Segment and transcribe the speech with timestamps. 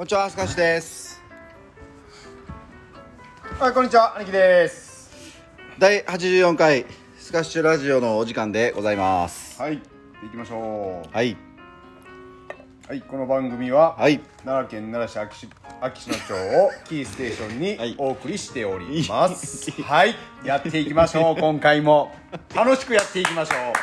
[0.00, 1.22] こんにちは、すかしです。
[3.58, 5.10] はい、こんにちは、兄貴です。
[5.78, 6.86] 第84回
[7.18, 9.60] スカッシュラジオのお時間でございます。
[9.60, 9.82] はい、
[10.22, 11.14] 行きましょう。
[11.14, 11.36] はい、
[12.88, 15.46] はい、この番組は、はい、奈良県奈良市
[15.82, 19.70] 秋篠町をキーステーションはいにお送りしております。
[19.82, 21.36] はい、やっていきましょう。
[21.38, 22.10] 今回も
[22.54, 23.74] 楽しくやっていきましょ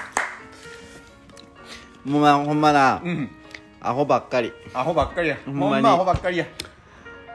[2.09, 3.07] もうまほんまな、う。
[3.07, 3.29] うん、
[3.81, 4.51] アホばっかり。
[4.73, 5.37] アホばっかりや。
[5.45, 6.45] ほんまにアホばっかりや。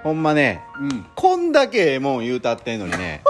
[0.02, 3.22] ほんまね、うん、こんだけええもん言うたってんのにね、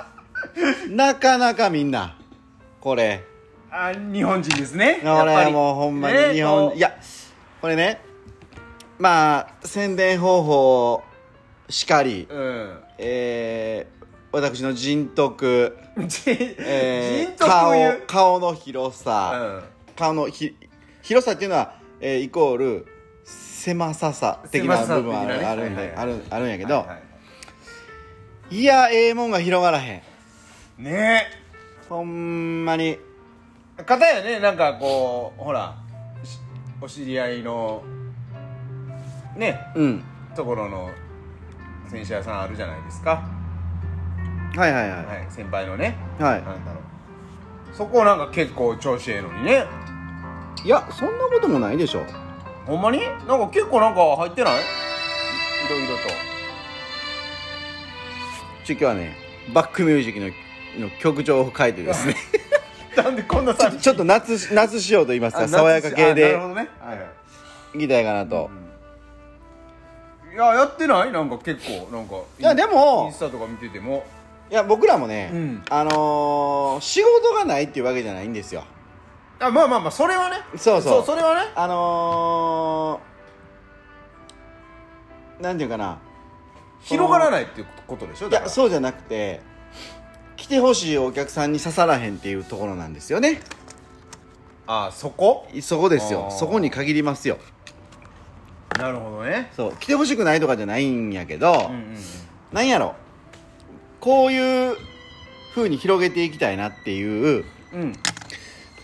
[0.88, 2.16] なかなかみんな、
[2.80, 3.22] これ、
[3.70, 5.00] あ、日本人ですね。
[5.02, 6.94] 俺はもうほんまにね日本、こういや、
[7.60, 8.00] これね、
[8.98, 11.02] まあ、宣伝方法
[11.68, 12.78] しかり、うん。
[12.98, 19.62] えー、私の人徳、じ えー人徳顔顔の広うさ、ん。
[19.94, 20.56] 顔のひ
[21.02, 21.74] 広さっていうのは、
[22.04, 22.86] えーイコール
[23.24, 26.94] 狭ささ的な部分はある,、んで、あるあるんやけど、はいは
[28.50, 28.64] いい。
[28.64, 30.02] やええもんが広がらへ
[30.78, 30.82] ん。
[30.82, 31.26] ね。
[31.88, 32.98] ほんまに。
[33.78, 33.82] え。
[33.84, 35.76] 方やね、なんかこう、ほら、
[36.24, 36.38] し
[36.80, 37.84] お知り合いの、
[39.36, 40.04] ね、うん。
[40.34, 40.90] ところの
[41.88, 43.22] 洗車屋さんあるじゃないですか、
[44.56, 45.96] はいはいははい、先輩のね。
[46.18, 47.76] いはい、なんだろう。
[47.76, 49.64] そこなんか結構調子ええのにね
[50.64, 52.04] い、やそんなこともないでしょ。
[52.66, 53.00] ほんまに？
[53.00, 54.54] なんか結構なんか入ってない？
[54.54, 54.56] い
[55.70, 55.86] ろいろ
[58.64, 59.16] ちょ今日はね
[59.52, 62.14] バックミュージックのの曲調を変えてですね。
[62.94, 67.04] と なんでこんなさちょっと夏夏仕様と言いますか爽やか系なでるほどね、はいは
[67.74, 67.78] い。
[67.78, 68.50] いきたいかなと、
[70.32, 71.10] いややってない？
[71.12, 74.04] なんか結構なんかいやでもインスタとか見てても。
[74.50, 75.62] いや僕らもね、うん。
[75.70, 78.64] あのー仕事がないっていうわけじゃないんですよ
[79.42, 80.36] あまあまあまあそれはね。
[80.56, 81.04] そうそう。
[81.04, 81.40] それはね。
[81.56, 85.98] あのー、なんていうかな。
[86.82, 88.28] 広がらないっていうことでしょ？
[88.28, 89.40] いやそうじゃなくて
[90.36, 93.40] 来てほしいお客さんに刺さらへんっていうところなんですよね。
[94.66, 95.48] あそこ？
[95.60, 96.30] そこですよ。
[96.30, 97.38] そこに限りますよ。
[98.78, 99.50] なるほどね。
[99.56, 101.96] そう来てほしくないとかじゃないんやけど、うんうんうん。
[102.52, 102.94] なんやろ。
[104.00, 104.76] こういう
[105.54, 107.92] 風に広げていきたいなっていううん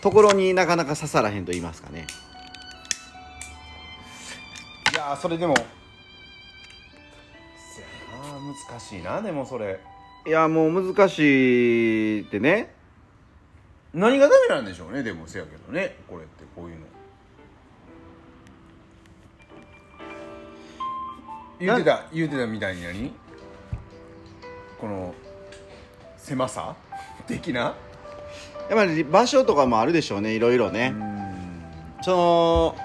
[0.01, 2.07] ところになかなか刺さらへんと言いますかね。
[4.93, 5.55] いやーそれでも。
[8.69, 9.79] 難しいなでもそれ。
[10.25, 12.73] いやもう難しいってね。
[13.93, 15.97] 何がダメなんでしょうねでもせやけどね。
[16.07, 16.85] これってこういうの。
[21.59, 23.11] 言うてた言うてたみたいに何？
[24.79, 25.13] この
[26.17, 26.75] 狭さ？
[27.27, 27.75] 的な？
[28.69, 32.03] やっぱり場所とかもあるでしょうねいろいろね、うん。
[32.03, 32.75] その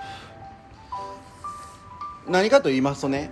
[2.26, 3.30] 何かと言いますとね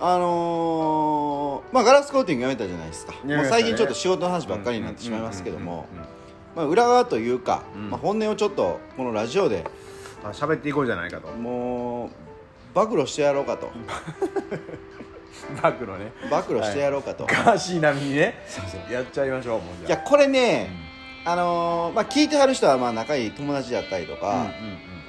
[0.00, 3.12] あのーまあガラスコーティングやめたじゃないですか。
[3.24, 3.36] ね。
[3.36, 5.86] もう最近ちょっと仕事の話ばっかりになってしまいますけども
[6.56, 7.90] 裏側というか、うん。
[7.90, 9.64] まあ、本音をちょっとこのラジオで
[10.24, 11.28] あ喋っていこうじゃないかと。
[11.28, 12.10] もう
[12.74, 13.70] 暴露してやろうかと
[15.62, 16.12] 暴露ね。
[16.30, 18.42] 暴露してやろうかと、ガーシー並みにね。
[18.46, 18.92] そうそう。
[18.92, 19.98] やっちゃいましょうもうじゃあ。
[19.98, 20.70] いやこれね、
[21.24, 24.50] あのーまあ、聞いてはる人はまあ仲いい友達だったりとか、うんうんうん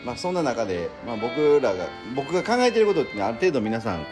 [0.05, 1.85] まあ、そんな中で、まあ、僕らが
[2.15, 4.05] 僕が考えてることってある程度皆さんこ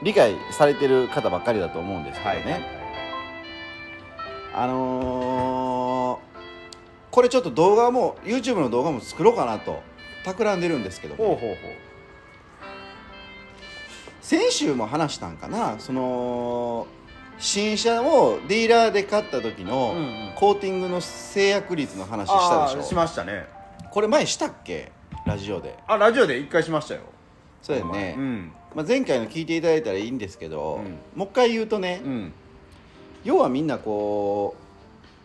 [0.00, 2.62] う理解されてる方ばっかりだと思うんですけどね、はいはい
[4.54, 6.32] あのー
[7.12, 9.82] これちょっと動画も YouTube の動画も作ろうかなと
[10.24, 11.68] 企んでるんですけどもほうほうほ
[14.22, 15.78] 先週も話したんかな？
[15.80, 16.86] その
[17.38, 20.00] 新車をディーラーで買った時のうんう
[20.30, 20.32] ん。
[20.36, 23.46] コーティングの制約率の話したでしょ、しましたね。
[23.90, 24.92] これ前したっけ？
[25.26, 25.76] ラジオで。
[25.86, 27.00] あラジオで一回しましたよ。
[27.62, 28.52] そうやね、うん。
[28.74, 30.98] まあ、前回の聞いていただいたらいいんですけど、うん。
[31.16, 32.32] もう一回言うとね、うん。
[33.24, 34.56] 要はみんなこ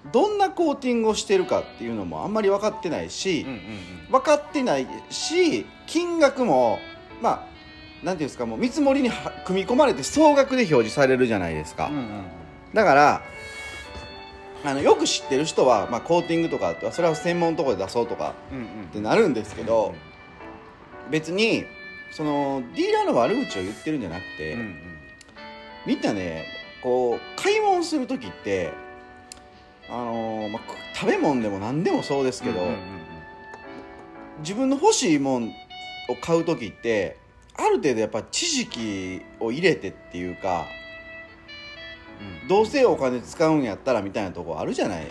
[0.06, 3.62] うどんなコーティングをしてるかっていうのもあんまり分かってないし、うんうん。
[4.12, 6.80] 分かってないし金額も
[7.22, 7.57] まあ
[8.04, 12.08] なんていうんですかもう見積もりには組み込まれて総額で表示されるじゃないですか、うんうんうん。
[12.74, 13.22] だから
[14.64, 18.64] あのよく知ってる人は、まあ、コーティングとかそれは専門のところで出そうとかうんうん。
[18.64, 19.96] ってなるんですけど、
[21.10, 21.66] 別に
[22.12, 24.76] そのディーラーの悪口を言ってるんじゃなくて、うんうん。
[25.86, 26.46] みんなね
[26.84, 28.72] こう買い物する時って
[29.90, 30.62] あのーまあ、
[30.94, 32.78] 食べ物でも何でもそうですけど、うんうん。
[34.40, 35.50] 自分の欲しいもん
[36.10, 37.18] を買う時って
[37.58, 40.66] ある程度やっぱ知識を入れてっていうか
[42.42, 42.48] うん。
[42.48, 45.08] どうせお金使うんやったらみたいなとこあるじゃない？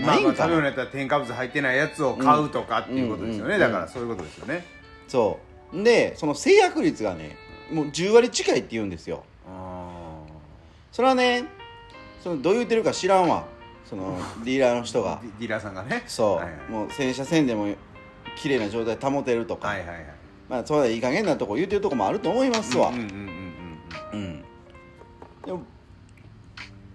[0.00, 0.36] まあまあないんかな？
[0.36, 4.64] 食べ物やったら添加物入ってないやつを買うとかっていうことですよね、だからそういうことですよね。
[5.08, 5.38] そ
[5.72, 5.82] う。
[5.82, 7.36] でその制約率がね
[7.72, 9.24] もう10割近いって言うんですよ。
[9.48, 9.90] あ
[10.92, 11.44] それはね
[12.22, 13.44] そのどう言ってるか知らんわ。
[13.84, 15.18] その ディーラーの人が。
[15.22, 16.04] ディディーラーさんがね。
[16.06, 16.70] そう、はいはい。
[16.70, 17.74] もう洗車線でも
[18.36, 20.06] 綺麗な状態保てるとか、はいはいはい
[20.48, 22.88] まあそういい加減なとこ言ってるとこもあると思いますわ。
[22.88, 23.08] うんうんうん
[24.12, 24.44] うんうん。
[25.44, 25.62] でも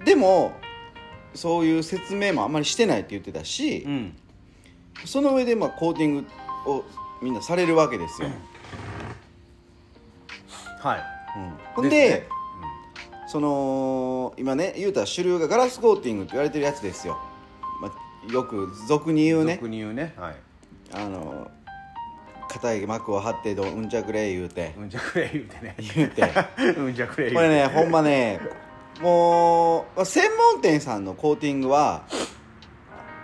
[0.06, 0.54] でも
[1.34, 3.92] そういう説明もあんまりしてないって言ってたし、うん。
[3.92, 4.16] うん
[5.06, 6.26] その上でまあコーティング
[6.66, 6.86] を
[7.22, 8.30] みんなされるわけですよ、
[10.80, 11.04] はい。
[11.36, 11.54] うん。
[11.76, 12.28] ほんですね
[13.28, 17.18] その今ね言うたら主流がガラスコーティングって言われてるやつですよ、
[17.82, 19.56] まあ、よく俗に言うね。
[19.56, 20.14] 俗に言うね。
[20.16, 20.36] はい。
[20.94, 21.50] あの
[22.50, 24.74] 硬い膜を張ってどうんちゃくれ言うて。
[24.78, 25.76] うんじゃくれ言うてね。
[25.96, 26.24] 言うて。
[26.78, 27.36] うんじゃくれ言うて。
[27.36, 28.40] これねほんまね
[29.02, 32.04] もうまあ専門店さんのコーティングは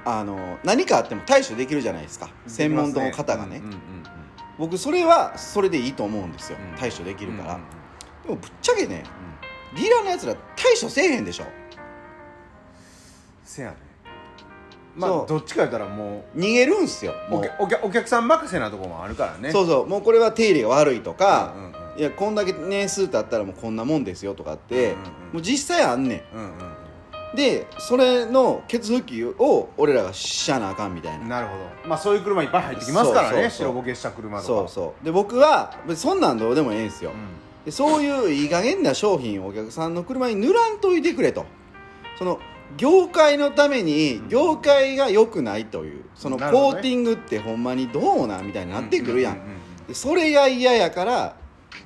[0.06, 2.30] あの何かあっても対処できるじゃないですか。
[2.48, 3.80] 専門の方がね、うんうんうんうん
[4.58, 6.78] 僕それはそれでいいと思うんですよ、うん。
[6.78, 7.80] 対処できるから、うんうん
[8.24, 9.04] でもぶっちゃけね
[9.74, 11.46] ディーラーのやつら対処せえへんでしょ。
[13.46, 13.78] せやね
[14.96, 17.36] まあどっちか言ったらも逃げるんすよう。
[17.36, 19.52] お客お客お客さん任せなところもあるからね。
[19.52, 19.88] そうそう。
[19.88, 22.00] もうこれは手入れが悪いとか、うんうんうん。
[22.00, 24.96] いやこんだけ年数経ったらもうこんなもんですよとかって、うんうんうん。
[24.96, 26.56] もう実際あんねうんうんん。
[27.36, 31.24] でそれのケツ拭きを俺らがしゃなあかんみたいな。
[31.24, 31.90] うんなるほど。
[31.90, 33.52] まあそういう車いっぱい入ってきますからねそうそうそう。
[33.52, 34.48] 白ボケした車とか。
[34.48, 35.06] そうそう。
[35.06, 41.46] で僕は別にそんなんどうでもええんすよ、うでそういういい加減な商品をお客さんの車に塗らんといてくれと。
[42.18, 42.40] その
[42.78, 49.40] 業界のために業界が良くないというそのコーティングってほんまにどうなんみたいになってくるやん,、
[49.94, 51.36] それが嫌やから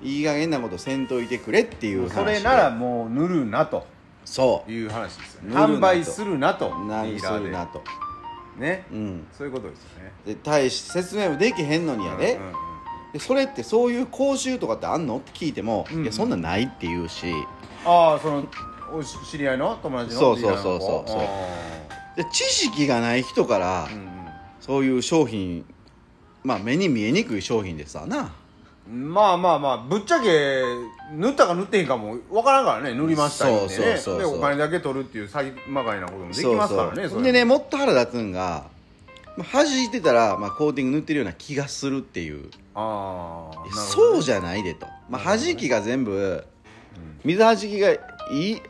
[0.02, 2.14] いい加減なことせんといてくれっていう話。
[2.14, 3.86] それならもう塗るなと。
[4.26, 5.56] そいう話ですよね。
[5.56, 7.84] 販売するなとうなるするなと。
[8.58, 8.86] ね。
[8.92, 9.28] うん。
[9.38, 10.12] そういうことですよね。
[10.26, 12.40] で大し説明もできへんのにやで,、
[13.12, 15.18] でそれってそういう講習とかってあんの？
[15.18, 17.34] って聞いても、いやそんなんないって言うし。
[17.86, 18.48] ああその
[18.94, 20.80] おし知り合いの友達のそうそうそうそう。
[20.80, 24.10] そうあで知識がない人から、ーうん。
[24.60, 25.66] そういう商品
[26.44, 28.34] まあ目に見えにくい商品ですわな。
[28.88, 30.62] うんまあまあまあぶっちゃけ
[31.14, 32.94] 塗ったか塗ってへんかもわからんからね。
[32.94, 33.96] 塗りました言ってね。
[33.96, 38.66] でお金だけ取るっていう詐欺まがいなこともできますからねでねもっと腹立つんが
[39.38, 42.50] まあ弾いてたら、まあ、コーティング塗ってるような気がするっていう。
[42.76, 46.44] ああいやそうじゃないでと、まあ、弾きが全部
[47.24, 47.98] 水弾きがい
[48.34, 48.62] い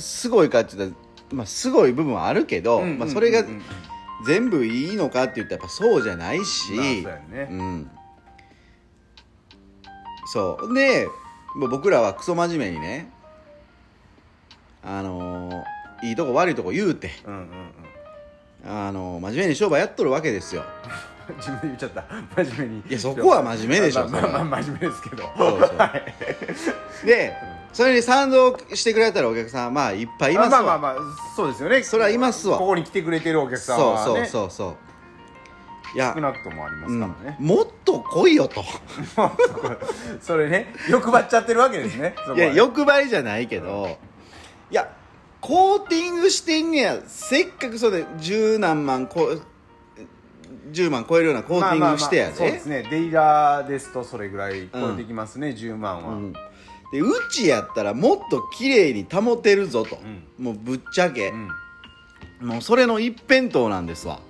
[0.00, 3.44] すごいかって言ったら、まあ、すごい部分はあるけど、まあ、それが
[4.26, 7.48] 全部いいのかって言ったらやっぱそうじゃないし、まあそうやね。
[7.50, 7.90] うん。
[10.32, 10.74] そう。
[10.74, 11.08] で
[11.56, 13.10] 僕らはクソ真面目にね
[14.82, 18.86] あのーいいとこ悪いとこ言うて、うんうんうん。
[18.86, 20.64] あのー真面目に商売やっとるわけですよ。
[21.36, 22.04] 自分で言っちゃった。
[22.42, 22.82] 真面目に。
[22.88, 25.22] いやそこは真面目でしょまあまあまあ真面目ですけど。
[25.36, 25.66] そうそ
[27.04, 27.06] う。
[27.06, 27.34] で
[27.78, 30.62] それに賛同してくれたらお客さんはまあいっぱいいますわ。
[30.64, 31.80] まあまあまあそうですよね。
[31.84, 32.58] それはいますわ。
[32.58, 34.26] ここに来てくれてるお客さんそうはね。
[34.26, 34.76] そうそうそ
[35.94, 38.64] ういや少なくともありますうんからね、もっと来いよと。
[40.20, 42.16] それね欲張っちゃってるわけですね。
[42.34, 43.96] いや欲張りじゃないけど
[44.72, 44.90] いや
[45.40, 49.36] コーティングしてんねやせっかくそれ十何万こ
[50.72, 52.88] 10万超えるようなコーティングしてやで、まあまあまあそうですね。
[52.90, 56.32] デイラーですとそれぐらい超えてきますね、10万は、うん
[56.92, 59.98] でうちやったらもっと綺麗に保てるぞと、
[60.38, 61.32] もうぶっちゃけ、
[62.40, 64.20] もうそれの一辺倒なんですわ。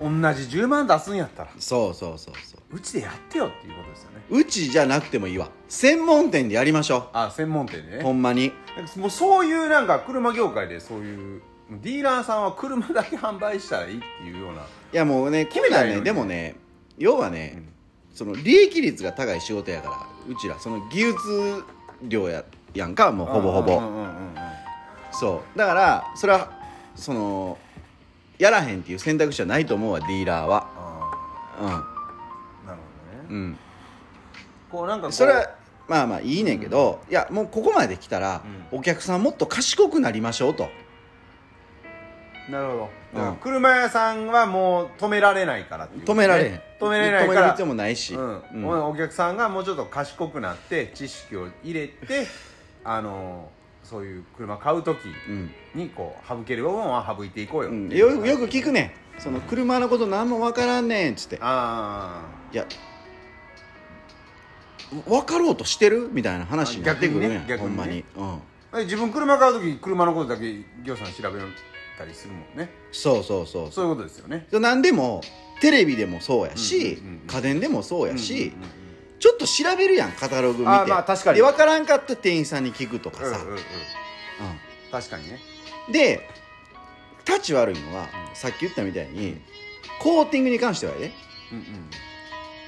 [0.00, 1.50] うん、同じ10万出すんやったら。
[1.58, 2.76] そうそうそうそう。
[2.76, 4.22] うちでやってよっていうことですよね。
[4.30, 5.50] うちじゃなくてもいいわ。
[5.68, 8.02] 専門店でやりましょあ専門店でうね。
[8.02, 8.52] ほんまに。
[8.96, 14.62] もうそういうなんか車業界でそういうディーラーさんは車だけ販売したらいいっていうような。
[14.62, 16.00] いやもうね決めたね。
[16.00, 16.56] でもね
[16.96, 17.68] 要はね、うん。
[18.14, 21.64] その利益率が高い仕事やからうちらその技術
[22.02, 22.44] 量や
[22.74, 24.08] やんかもうほぼほぼ、うんうんうんうん
[25.10, 25.58] そう。
[25.58, 26.50] だからそれは
[26.94, 27.58] その
[28.38, 30.68] やらへんっていう選択肢はないと思うわディーラーは。
[31.58, 32.66] あー。
[32.66, 33.26] なるほどね。
[33.30, 33.36] うん。
[33.36, 33.58] うん
[34.70, 35.50] こうなんかそれは
[35.88, 40.68] まあまあいいねんけど、いやもうここまで来たら、お客さんもっと賢くなりましょうと
[42.50, 42.90] なるほど。
[43.14, 43.18] うん。
[43.18, 46.04] だから車屋さんはもう止められないからっていう。
[46.04, 46.60] 止められへん。
[46.80, 47.40] 止められないから。
[47.40, 48.42] 止める必要もないし、うん。
[48.54, 48.84] うん。
[48.86, 52.26] お客さんがもうちょっと賢くなって知識を入れて
[52.84, 53.50] あの
[53.82, 55.50] そういう車買う時うん。
[55.74, 57.88] にこう省ける部分は省いていこうよ、うん。
[57.88, 58.94] よよく聞くね。
[59.18, 61.38] んその車のこと何も分からんねんっつって。
[61.40, 62.66] あいや
[65.06, 66.08] 分かろうとしてる？
[66.10, 68.38] みたいな話になってくるやん、あ逆にねほんまに、逆うん、
[68.72, 71.38] あ自分車買う時車のことだけ業者さん調べ
[71.98, 72.70] たりするもんね。
[72.92, 73.88] そうそうそうそう。
[73.88, 74.46] いうことですよね。
[74.52, 75.20] 何でも
[75.60, 78.70] テレビでもそうやし、うんうんうん家電でもそうやし、うんうんうん
[79.18, 80.70] ちょっと調べるやんカタログ見て。
[80.70, 81.38] あまあ確かに。
[81.38, 83.58] で分からんかったら店員さんに聞くとかさ、うんうんうん
[84.92, 85.40] 確かにね。
[85.88, 86.28] うんで
[87.24, 89.38] タチ悪いのは、さっき言ったみたいに
[90.00, 91.12] コーティングに関してはね
[91.52, 91.64] うんうん。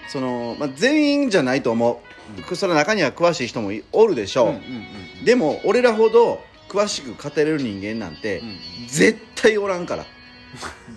[0.08, 2.02] その、まあ、全員じゃないと思
[2.50, 4.86] う、その中には詳しい人もいおるでしょう、うんうん
[5.20, 5.24] うん。
[5.24, 8.58] でも俺らほど詳しく語れる人間なんて、うん。
[8.86, 10.06] 絶対おらんから。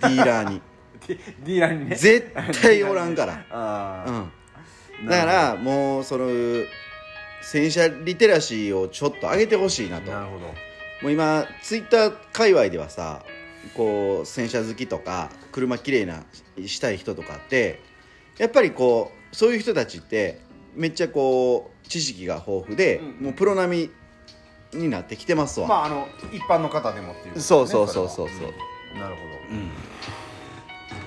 [0.02, 0.62] ディーラーに。
[1.04, 1.96] ディーラーにね。
[1.96, 4.30] 絶対おらんから、 ああ、
[5.00, 6.28] うん、だからもうその
[7.42, 10.12] 洗車リテラシーをちょっと上げてほしいなと。
[10.12, 10.46] なるほど。
[10.46, 10.54] も
[11.08, 13.24] う今ツイッター界隈ではさ
[13.74, 16.24] こう洗車好きとか車きれいな
[16.64, 17.80] したい人とかって
[18.38, 20.40] やっぱりこうそういう人たちって
[20.74, 23.24] めっちゃこう知識が豊富で、うん。
[23.24, 23.90] もうプロ並み
[24.76, 28.40] になってきてますわ、まああの一般の方でもっていうそうそうそうそうそう。
[28.40, 28.52] れは。
[28.96, 29.66] んなるほど、うん。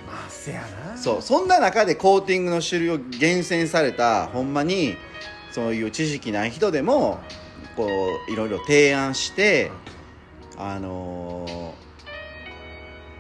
[0.06, 0.98] まあせやな。
[0.98, 4.98] そうそんな中でコーティングの種類を厳選されたほんまに
[5.52, 7.20] そういう知識ない人でも
[7.76, 7.88] こ
[8.28, 9.72] ういろいろ提案して
[10.58, 11.67] あのー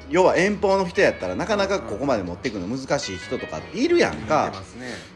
[0.10, 4.54] 要は遠方の人やったらなかなかここまで持っていくの難しい人とかっているやんか。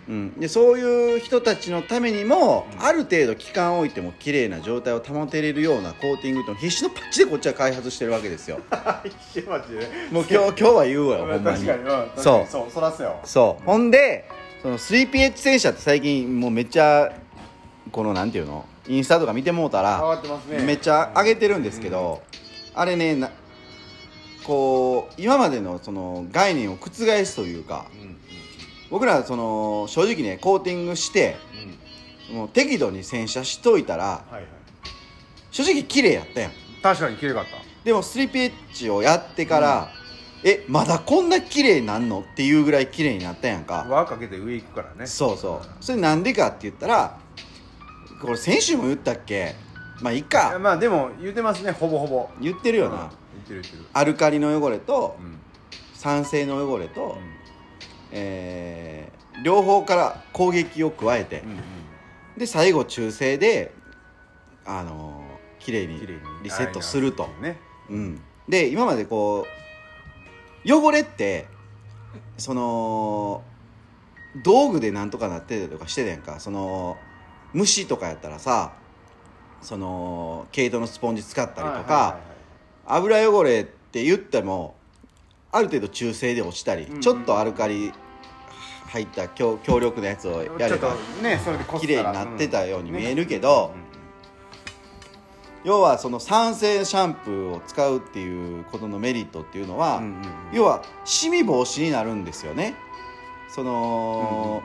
[0.09, 2.85] うん、でそういう人たちのためにも、うん。
[2.85, 8.59] ある程度期間を置いても綺麗な状態を保てれるようなコーティングっていうのを必死のパッチでこっちは開発してるわけですよ。
[9.05, 11.65] 一マジでもう今日今日は言うわよほんまに。
[12.17, 12.51] そう。
[12.51, 13.19] そうそらそうよ。
[13.23, 13.65] そう。
[13.65, 14.27] ほんで
[14.61, 17.11] その 3PH 戦車って最近もうめっちゃ
[17.91, 18.65] このなんていうの？
[18.87, 20.63] インスタとか見てもうた上らね。
[20.65, 22.21] めっちゃ上げてるんですけど、
[22.73, 23.29] あれねな
[24.51, 26.89] こう今までのその概念を覆
[27.25, 28.17] すというかうんうん
[28.89, 31.37] 僕らその正直ねコーティングして
[32.29, 32.35] うん。
[32.35, 34.43] もう適度に洗車しといたらはいはい。
[35.51, 36.51] 正直綺麗やったやん。
[36.83, 37.51] 確かに綺麗かった。
[37.85, 39.89] でも 3PH をやってから、
[40.43, 43.85] えまだこんな綺麗になんのっていうぐらい綺麗になったやんか。
[43.89, 45.05] 輪かけて上行くからね。
[45.07, 45.83] そうそう。
[45.83, 47.17] それなんでかって言ったら
[48.21, 49.55] これ先週も言ったっけ？
[50.01, 52.29] まあいいかまあでも言ってますねほぼほぼ。
[52.41, 53.09] 言ってるよな、うん
[53.93, 55.39] アルカリの汚れとうん。
[55.93, 57.35] 酸性の汚れと、うん。
[58.11, 61.59] えー両方から攻撃を加えて、うん
[62.37, 63.73] で最後中性で
[64.65, 65.99] あのー綺麗に
[66.43, 67.57] リセットすると、ね。
[67.89, 69.45] うん、で今までこ
[70.65, 71.47] う汚れって
[72.37, 73.43] その
[74.43, 76.39] 道具でなんとかなってたりとかしてたやんか。
[76.39, 76.97] その
[77.53, 78.73] 虫とかやったらさ
[79.61, 82.17] その毛糸のスポンジ使ったりとか、
[82.85, 84.75] 油汚れって言っても
[85.51, 87.01] ある程度中性で落ちたり、うんうん。
[87.01, 87.91] ちょっとアルカリ
[88.87, 92.93] 入った強強力なやつをやればねそれでこす綺麗になってたようにん。
[92.93, 93.91] 見えるけどね
[95.63, 100.17] 要はその酸性シャンプーを使うっていうことのメリットっていうのは、うんうんうん。
[100.17, 102.75] うん要はシミ防止になるんですよね。
[103.47, 104.63] その、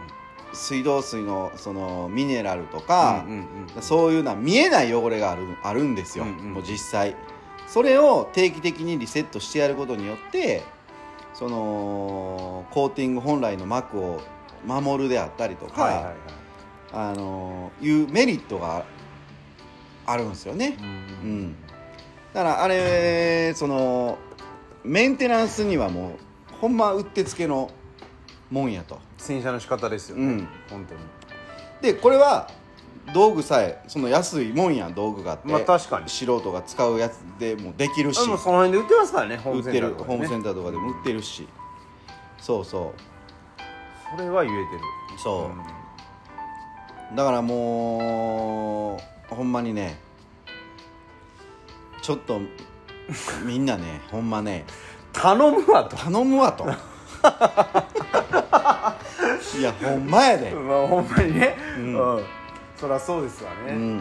[0.52, 3.38] 水道水のそのミネラルとか、うんうん
[3.76, 6.52] うんそういうのは見えない汚れがあるあるんですよ、うんうん。
[6.54, 7.14] もう実際
[7.66, 10.62] それを定期的にリセットしてやることによって
[11.34, 14.20] そのコーティング本来の膜を
[14.64, 16.14] 守るであったりとか、はいはいはい。
[16.92, 18.84] あのいうメリットが
[20.06, 20.86] あるんですよね、うう
[21.28, 21.56] んん。
[22.32, 24.18] だからあれその
[24.84, 27.70] メンテナンスにはもうほんまうってつけの
[28.50, 28.98] もんやと。
[29.18, 30.48] 洗車の仕方ですよね、うん。
[30.70, 31.00] 本当に。
[31.82, 32.48] でこれは
[33.14, 36.08] 道具さえその安いもんやん道具があって、まあ確かに。
[36.08, 38.20] 素人が使うやつでもできるし。
[38.20, 40.16] あもうその辺で売ってますからねホームセン売ってるターとかでね。
[40.16, 40.88] ホームセンターとかでも。
[40.90, 41.48] 売ってるし。
[42.38, 42.64] そう。
[42.64, 42.92] そ
[44.16, 44.78] それは言えてる。
[45.16, 45.50] うそ
[47.12, 48.96] う、だからも
[49.30, 49.98] うほんまにね
[52.02, 52.40] ちょっと
[53.44, 54.64] みんなね ほんまね。
[55.12, 55.96] 頼むわと。
[55.96, 56.64] 頼むわと。
[59.58, 60.50] いやほんまやで。
[60.50, 61.56] まあほんまにね。
[61.78, 62.24] ううんん、
[62.76, 63.98] そりゃそうですわね、うん。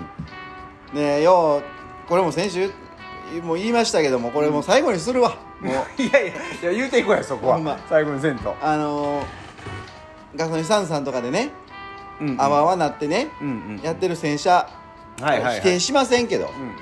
[0.94, 1.62] ねえよ
[2.06, 2.72] うこれも先週
[3.44, 5.74] もう言いましたけどもこれもう最後にするわ、もう。
[6.02, 7.80] いやいやいや言うていこうやそこは、ま。
[7.90, 9.26] 最後にせんと、あのー
[10.36, 11.50] ガソリンスタンドさんとかでね
[12.38, 14.70] あわあわなってね、うんうんやってる洗車、は
[15.22, 16.76] いはい、はい、否定しませんけど、うんうん。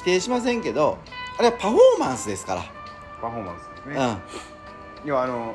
[0.00, 0.98] 否定しませんけど
[1.38, 2.62] あれはパフォーマンスですから、
[3.20, 5.08] パフォーマンスですね、うん。
[5.08, 5.54] 要はあの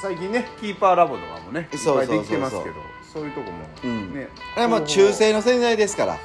[0.00, 2.64] 最近ねキーパーラボとかもねいっそうそうそうそう
[3.14, 4.12] そういうとこも、うん。
[4.12, 4.28] ね。
[4.54, 6.18] あれはもう中性の洗剤ですから。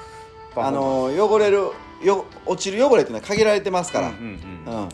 [0.56, 1.70] あのー汚れる
[2.04, 4.18] よ落ちる汚れっていうのは限られてますから、うんう
[4.72, 4.90] んうんうん。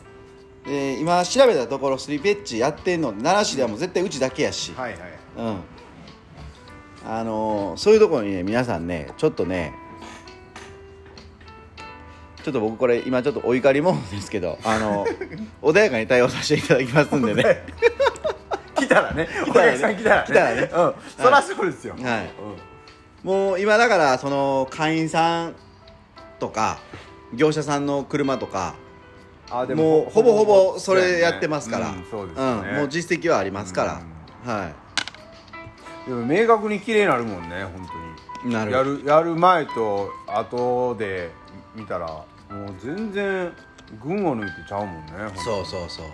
[0.66, 5.02] で今調べたところスリーペッチやってんの奈良市ではもう絶対うちだけやし、はいはい。
[5.38, 5.58] うん。
[7.08, 9.74] あのーそういうところにね皆さんねちょっとね
[12.44, 15.06] ちょっと僕これ今ちょっとお怒りもんですけどあの
[15.64, 17.64] 穏やかに対応させていただきますんでね
[18.86, 19.28] 気 たらね。
[19.48, 19.72] おたらね。
[19.72, 20.24] 客さん来たらね。
[20.28, 20.62] 来たらね。
[20.62, 20.70] うん。
[21.24, 21.96] そりゃそうですよ。
[22.02, 22.32] はい。
[23.24, 25.56] もう今だからその会員さん
[26.40, 26.78] とか
[27.34, 28.76] 業者さんの車とか
[29.50, 32.70] あでもうほぼほぼそれやってますから、うんそうですよね。
[32.70, 32.78] うん。
[32.78, 34.02] もう実績はありますか
[34.46, 34.72] ら、は
[36.08, 37.88] でも明確に綺麗になるもんね本
[38.44, 38.52] 当に。
[38.52, 38.72] いなる。
[38.72, 41.32] やるやる前と後で
[41.76, 42.26] 見たらもう
[42.80, 43.52] 全然
[44.04, 46.06] 群を抜いてちゃうもんねそうそうそう。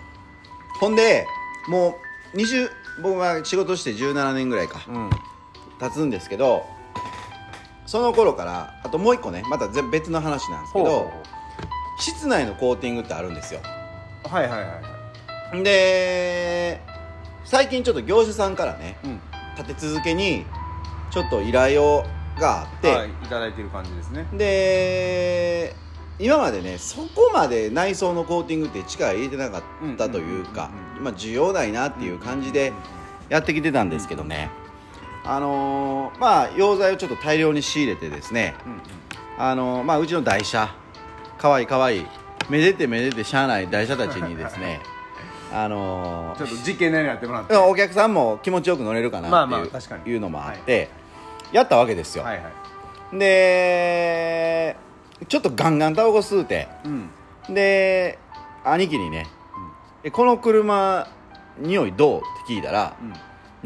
[0.80, 1.26] ほんで
[1.68, 1.94] もう
[2.34, 2.70] 20
[3.02, 5.10] 僕は仕事して17年ぐらいかううん。
[5.78, 6.64] 経つんですけど
[7.86, 11.10] その頃からあともう一個ねまたぜ別の話なんですけど
[11.98, 13.60] 室内のコーティングってあるんですよ。
[14.24, 14.68] うはいはいはい
[15.52, 15.62] はい。
[15.62, 16.80] で
[17.44, 19.20] 最近ちょっと業者さんからねうん。
[19.56, 20.46] 立て続けに
[21.10, 22.04] ちょっと依頼を
[22.38, 24.26] があって、はいいただいてる感じですね。
[24.32, 25.76] で
[26.18, 29.62] 今までねそこまで内装のコーティングって力入れてなかっ
[29.96, 30.70] たというか
[31.16, 32.72] 需要ないなっていう感じで
[33.28, 34.50] やってきてたんですけどね。
[35.24, 38.54] あのーまあ溶剤をちょっと大量に仕入れてですね。
[39.38, 40.74] あのーまあうちの台車。
[41.38, 41.98] かわいいかわい。
[42.00, 42.06] い
[42.50, 44.80] めでてめでてしゃあない台車たちにですね。
[45.54, 47.56] あのーちょっと実験台にやってもらって。
[47.56, 50.90] お客さんも気持ちよく乗れるかなっていう,、まあまあいうのもあって、
[51.52, 53.18] やったわけですよ、はいはい。
[53.18, 54.76] で
[55.26, 56.68] ちょっとガンガンタバコ吸うて。
[56.84, 57.54] うん。
[57.54, 58.18] で
[58.64, 59.26] 兄貴にね
[60.04, 61.08] 「えこの車
[61.58, 63.12] 匂いどう?」って聞いたらうん。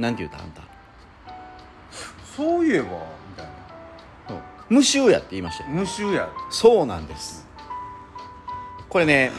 [0.02, 0.62] なんて言うたあんた？
[2.36, 2.90] そういえばみ
[3.36, 3.52] たいな。
[4.68, 5.70] 無臭やって言いましたよ。
[5.70, 6.28] 無臭や。
[6.50, 7.46] そうなんです。
[8.88, 9.30] これね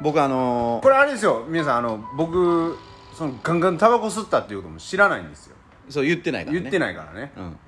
[0.00, 1.44] 僕あのーこれあれですよ。
[1.48, 2.78] 皆さんあの僕
[3.14, 5.56] そのガンガンタバコ吸ったっていうことも知らないんですよ。
[5.88, 6.60] そう言ってないからね。
[6.60, 7.32] 言ってないからね。
[7.36, 7.58] うん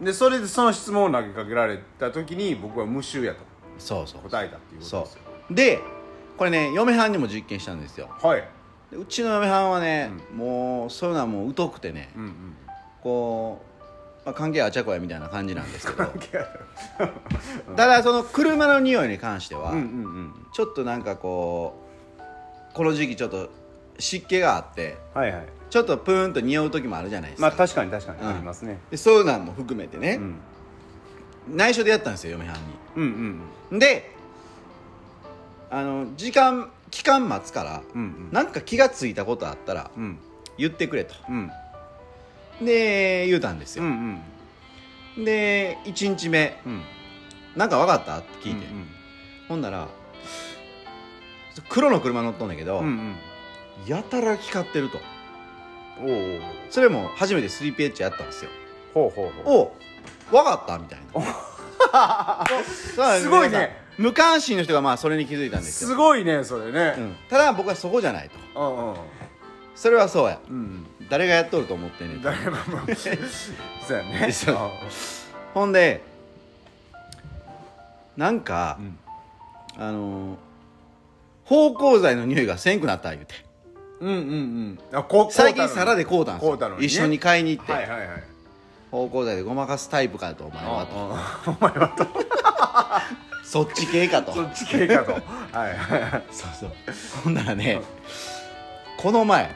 [0.00, 3.40] でそれでその質問を投げかけられた時に僕は無臭やと
[3.78, 4.22] そうそう。
[4.22, 5.20] 答えたっていうことそですよ。
[5.50, 5.54] う。
[5.54, 5.78] で
[6.36, 8.08] これね嫁はんにも実験したんですよ。
[8.22, 8.44] はい。
[8.90, 12.56] でうちの嫁はんはね、もうそういうのはもう疎くてねうんうん
[13.02, 13.62] こ
[14.22, 15.98] う、まあ、関係あちゃこやみたいな感じなんですけど。
[16.04, 16.42] 関係あ
[17.04, 17.10] る。
[17.76, 19.84] ただその車の匂いに関しては、うんうんう
[20.20, 20.46] ん。
[20.52, 21.74] ちょっとなんかこ
[22.18, 23.50] うこの時期ちょっと
[24.00, 25.46] 湿気があってはいはい。
[25.70, 28.18] ちょっとプーンと匂う時もあるじゃないですか、まあ確かに確かに。
[28.20, 28.78] うんありますね。
[28.90, 30.18] でそういうのも含めてね、
[31.48, 31.56] うん。
[31.56, 32.56] 内緒でやったんですよ嫁はん
[32.96, 33.78] うんうん。
[33.78, 34.10] にで
[35.70, 38.28] あの時間期間待つから、うんうん。
[38.32, 40.18] なんか気がついたことあったらうん。
[40.58, 41.14] 言ってくれと。
[41.28, 41.50] うん。
[42.64, 43.88] で言うたんですうんう
[45.18, 45.24] よ、ん。
[45.24, 46.82] で1日目うん
[47.56, 48.66] 「なんか分かった?」って聞いて、
[49.48, 49.88] ほんなら
[51.68, 53.14] 黒の車乗っとんだけど、うんうん
[53.86, 54.98] やたら光ってると。
[56.02, 56.40] おう
[56.70, 58.50] それも初めて 3PH やったんですよ。
[58.94, 59.72] ほうほうほ
[60.32, 60.34] う。
[60.34, 62.46] お分かったみたいな。
[62.64, 63.78] すごいね。
[63.98, 68.60] 無関心の人がまあそれに気づいたんですすよ、ごいねそれうねん、ただ僕はそこじゃないと。
[68.60, 68.96] うんうん
[69.74, 70.38] それはそうや。
[70.48, 72.18] うん誰がやっとると思ってんねん。
[72.20, 72.56] と誰も
[72.96, 74.32] そうやね。
[74.32, 74.70] そうあ
[75.54, 76.02] ほんで
[78.16, 78.98] なんかう、ん。
[79.82, 80.36] あのー
[81.46, 83.34] 芳香剤の匂いがせんくなった言うて
[84.00, 84.98] うんうんうん。
[84.98, 86.50] あこ最近皿で買うたんですよ。
[86.50, 86.86] 買うたのにね。
[86.86, 88.08] 一緒に買いに行って、はいはいはい。
[88.90, 90.92] 芳香剤でごまかすタイプかとお前はと。
[90.94, 92.06] あお前はと。
[93.44, 94.32] そっち系かと。
[94.32, 95.12] そっち系かと。
[95.12, 95.18] は
[95.68, 96.00] いはい。
[96.02, 96.70] はいそうそう。
[97.24, 97.80] ほんならね
[98.96, 99.54] この前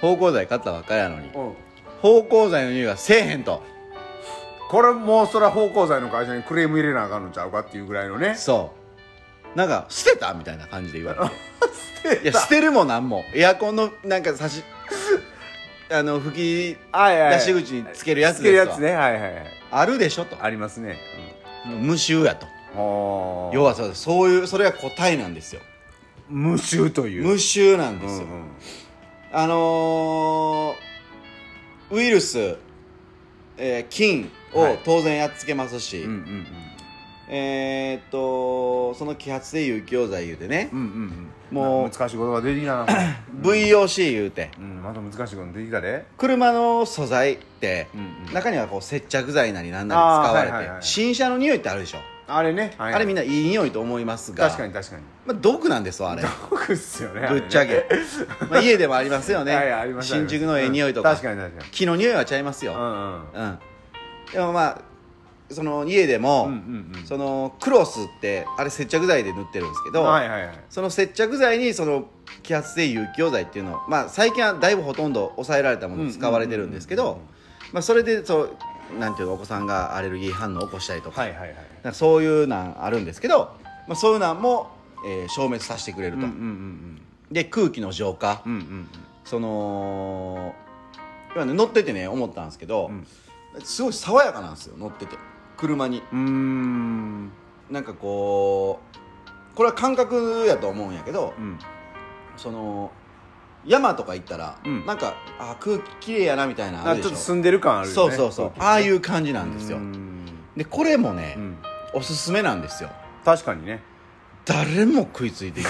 [0.00, 1.46] 芳香剤買ったばっかりやのにうん。
[1.48, 1.56] うん
[2.02, 3.62] 芳香剤の匂いがせえへんと。
[4.68, 8.34] これもうそれは芳香剤の会社にクレーム入れなあかんのちゃうかっていうぐらいのね。
[8.36, 8.75] そう
[9.56, 11.30] なんか捨てたみたいな感じで言わ
[12.04, 12.22] れて。
[12.22, 13.24] いや捨てるもなんも。
[13.34, 14.62] エアコンのなんか差し
[15.90, 17.38] あの吹きはいはい。
[17.38, 18.92] 出し口につけるやつつけるやつね。
[18.92, 19.32] はいはいはい。
[19.72, 20.44] あるでしょと。
[20.44, 20.98] ありますね。
[21.64, 22.46] もう無臭やと。
[22.74, 23.56] うん。
[23.56, 25.62] 要はそうそういうそれが答えなんですよ。
[26.28, 27.24] 無臭という。
[27.24, 28.46] 無臭なんですよ、うんうん。
[29.32, 30.86] あのー
[31.88, 32.56] ウイルス、
[33.56, 34.80] えー菌をはい。
[34.84, 36.46] 当然やっつけますし、うんうん
[37.28, 40.70] えーっとその揮発性有機溶剤言うてね。
[40.72, 40.92] うんうんうん。
[40.92, 42.86] うんもうな難しい言葉出てきたな。
[43.40, 44.50] VOC 言うて。
[44.58, 48.34] うんまた難しいこと出てきたで車の素材って、うんうん。
[48.34, 52.74] 中にはこう接着剤なりなんなり使われて、はいはいはい新車の匂いってあるでしょ、あれね。
[52.76, 54.46] はいあれみんないい匂いと思いますが。
[54.46, 55.02] 確かに確かに。
[55.24, 56.22] まあ、毒なんですわあれ。
[56.22, 57.86] 毒っすよねぶっちゃけ、
[58.50, 59.54] まあ、家でもありますよね。
[59.54, 61.70] はい新宿のええ匂いとか、うん確かに確かに。
[61.70, 63.22] 木の匂いはちゃいますよ、うんうん。
[63.34, 63.58] うん、
[64.32, 64.80] でもまあ
[65.50, 67.06] その家でも、うんうんうん。
[67.06, 70.58] そのクロスってあれ接着剤で塗ってるんですけど、はいはいはい。
[70.68, 72.06] その接着剤にその
[72.42, 77.14] 揮発性有機溶剤っていうのまあ最近はだいぶほとんど抑えられたもの使われてるんですけうんうんうん。
[77.16, 77.20] ど
[77.72, 81.56] まあそれでそうなんていうのお子さんがアレルギー反応を起こしたりとか,、はいはいはい。
[81.82, 83.52] かそういうなんあるんですけど、
[83.86, 84.70] まあ、そういうなんも、
[85.06, 87.00] えー消滅させてくれると、うんうんうん。
[87.30, 88.88] で空気の浄化、うんうんうん。
[89.24, 90.54] その
[91.34, 93.06] 今ね乗っててね思ったんですけど、うん。
[93.64, 95.16] すごい爽やかなんですよ乗ってて
[95.56, 96.02] 車に。
[96.12, 97.30] うーん。
[97.70, 101.58] なんかこうこれは感覚やと思うんやけどうん。
[102.36, 102.92] その
[103.64, 104.86] 山とか行ったら、うん。
[104.86, 108.52] なんかあ空気きれいやなみたいなちょっと住んでる感あるよねそうそうそう。
[108.58, 109.78] ああいう感じなんですよ。
[109.78, 110.24] うん。
[110.56, 111.56] でこれもね、うん。
[111.94, 112.90] おすすめなんですよ。
[113.24, 113.82] 確かにね。
[114.44, 115.68] 誰も食いついていけ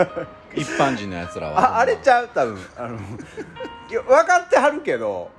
[0.58, 1.76] 一般人のやつらは。
[1.76, 2.28] ああれちゃう？
[2.34, 2.56] 多分。
[2.78, 2.98] あの
[3.88, 5.30] 分かってはるけど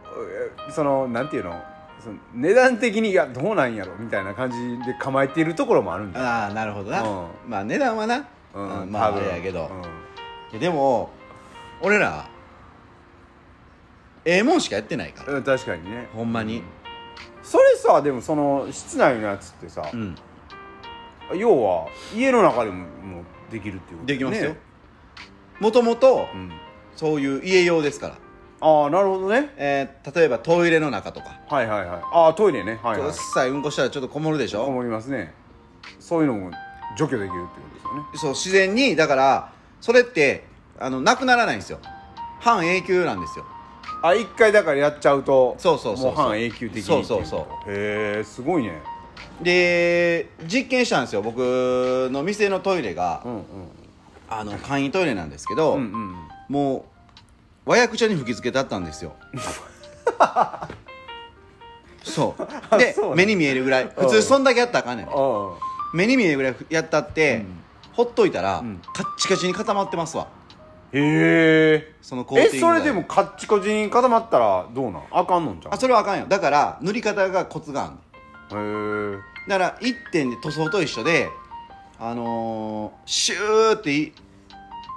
[0.67, 1.59] えそのなんていうの？
[1.99, 7.27] その値段的にいやどうなんやろみたいな感じで構えているところもあるんだああなるほどな、うん。
[7.47, 8.81] まあ値段はな、うん。
[8.81, 9.23] うんまああ多分。
[9.23, 9.69] れやけど、
[10.59, 11.09] でも
[11.81, 12.29] 俺ら
[14.25, 16.09] ええもんしかやってないから、うん確かにね。
[16.13, 16.63] ほんまに。
[17.41, 20.15] それさでもその室内のやつってさ、うん。
[21.35, 24.49] 要は家の中でももうできるっていうことできますよ。
[24.51, 24.59] ね
[25.59, 26.51] もともとうん、
[26.95, 28.17] そういう家用ですから、
[28.61, 29.49] ああなるほどね。
[29.57, 32.01] えー例えばトイレの中とか、はいはいはい。
[32.11, 32.79] ああトイレね。
[32.83, 33.07] はいはい。
[33.07, 34.63] うっさいうんこしたらちょっとこもるでしょ。
[34.63, 35.33] 思いますね。
[35.99, 36.51] そういうのも
[36.97, 38.01] 除去できるっていうことですよね。
[38.15, 40.45] そう自然にだからそれって
[40.79, 41.79] あのなくならないんですよ。
[42.39, 43.45] 半永久なんですよ。
[44.01, 46.13] あ一回だからやっちゃうとそうそうそうそう。
[46.13, 48.81] もう半永久的にそうそうそうっていへえすごいね。
[49.41, 51.21] で実験したんですよ。
[51.21, 51.39] 僕
[52.11, 53.43] の店のトイレが、うんうん。
[54.29, 56.15] あの簡易トイレなんですけど、うんうん。
[56.49, 56.83] もう
[57.69, 59.13] 和訳茶に吹き付けてあったんですよ。
[62.01, 62.77] そう。
[62.79, 63.91] でそうなん目に見えるぐらい。
[63.95, 65.07] 普通そんだけやったらあかんねん。
[65.93, 67.59] 目に見えるぐらいやったって、うん。
[67.93, 68.81] ほっといたら、ん。
[68.91, 70.25] カッチカチに固まってますわ。
[70.93, 70.99] へ
[71.75, 71.93] え。
[72.01, 75.03] そのコーティング剤えそれでもカッチコチに固まったらどうなん？
[75.11, 75.73] あかんのんじゃん。
[75.75, 76.25] あそれはあかんよ。
[76.27, 77.93] だから塗り方がコツが
[78.49, 79.19] あるのへえ。
[79.47, 81.29] だから一点で塗装と一緒で
[81.99, 84.11] あのー、シューってい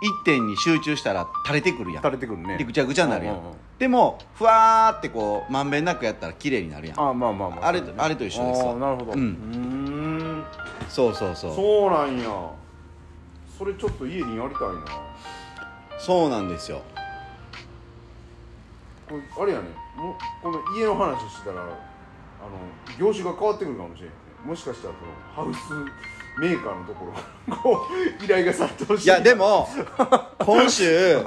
[0.03, 2.03] 一点に集中したら垂れてくるやん。
[2.03, 2.59] 垂れてくるね。
[2.59, 3.57] でぐちゃぐちゃになるやん,、うんうんうん。
[3.79, 7.01] でもふわーってこうまんべんなくやったら綺麗になるやん。
[7.01, 7.73] あまあまあまああ。
[7.73, 8.73] れあれと一緒ですわ。
[8.73, 9.13] ああなるほど。
[9.13, 9.19] うん。
[9.21, 10.45] ーん。
[10.89, 11.55] そうそうそう。
[11.55, 12.51] そうなんや。
[13.59, 14.85] それちょっと家にやりたいな。
[15.99, 16.83] そうなんですよ。
[19.09, 19.69] これあれやね。
[19.97, 21.71] もうこの家の話してたらあの
[22.99, 24.09] 業種が変わってくるかもしれん。
[24.09, 24.95] ねもしかしたら
[25.35, 25.59] そのハウス
[26.39, 27.13] メーカーのところ。
[27.57, 27.87] こ
[28.21, 29.69] う依頼が殺到していやでも
[30.39, 31.19] 今週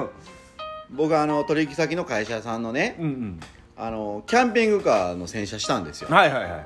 [0.89, 3.39] 僕あの取引先の会社さんのねうんうん。
[3.77, 6.09] あのキャンピングカーの洗車したんですよ。
[6.09, 6.65] はいはいはい。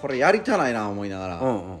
[0.00, 1.78] これやりたないな思いながら、うんうん。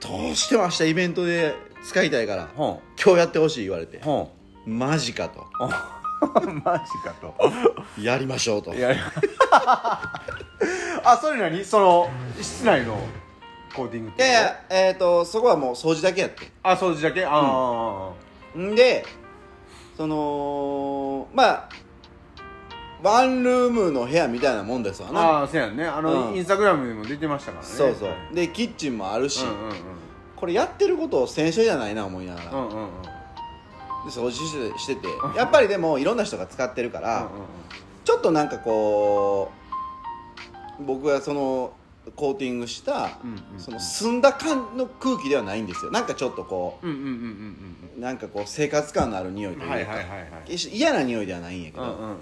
[0.00, 4.00] どうしても明日イベントで使いたいからほ今日やってほしい言われてん。
[4.00, 4.32] ほ
[4.66, 5.40] マジかと。
[5.40, 5.44] ん。
[6.64, 7.34] マジかと。
[8.00, 8.74] やりましょうと。
[8.74, 9.02] いやいや
[11.04, 11.64] あそれ何？
[11.64, 12.98] その室内の？
[13.76, 16.50] コーティングっいてやいやえっ、とそこはもう掃除だけやって。
[16.62, 17.24] あ掃除だけ？
[17.24, 18.10] あ
[18.56, 19.04] あ、んで
[19.96, 21.68] そのまあ
[23.02, 25.20] ワンルームの部屋みたいなもんですわな。
[25.20, 25.84] ああそうやんね。
[25.84, 26.36] あの、うん。
[26.36, 27.68] インスタグラムにも出てましたからね。
[27.70, 28.08] そうそう。
[28.08, 28.34] はい。
[28.34, 29.74] でキッチンもあるし、うんうんうん。
[30.34, 33.02] これやってることを洗車じゃないな思いながら、うんうんうん。
[33.02, 37.30] で掃除してしててやっぱりでもいろんな人が使ってるから、うんうん
[38.06, 39.50] ちょっとなんかこ
[40.78, 41.72] う僕がその
[42.14, 45.90] コーティングした、うんうんその澄んだ感の空気ではないんですよ。
[45.90, 50.16] なんかちょっとこうんうんうんうんうなんかこう生活感のある匂いというか、はいはいはいは
[50.46, 50.54] い。
[50.54, 52.16] 嫌な匂いではないんやけど、うんうん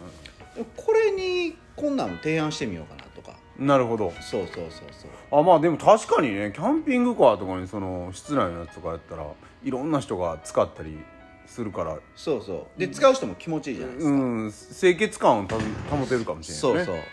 [0.54, 3.36] でもこれにこんなの提案してみようかなとか。
[3.58, 4.12] うんなるほど。
[4.20, 5.40] そうそうそうそう。
[5.40, 9.26] あまあでも確かにねキャンピングカーとかにその室内のやつとかやったら
[9.62, 10.98] いろんな人が使ったり
[11.46, 11.98] するから。
[12.16, 12.80] そうそう。
[12.80, 14.52] で使う人も気持ちいいじゃないですか、うん。
[14.52, 15.56] 清潔感をた
[15.90, 16.84] 保てるかもしれないね。
[16.86, 17.04] そうそう。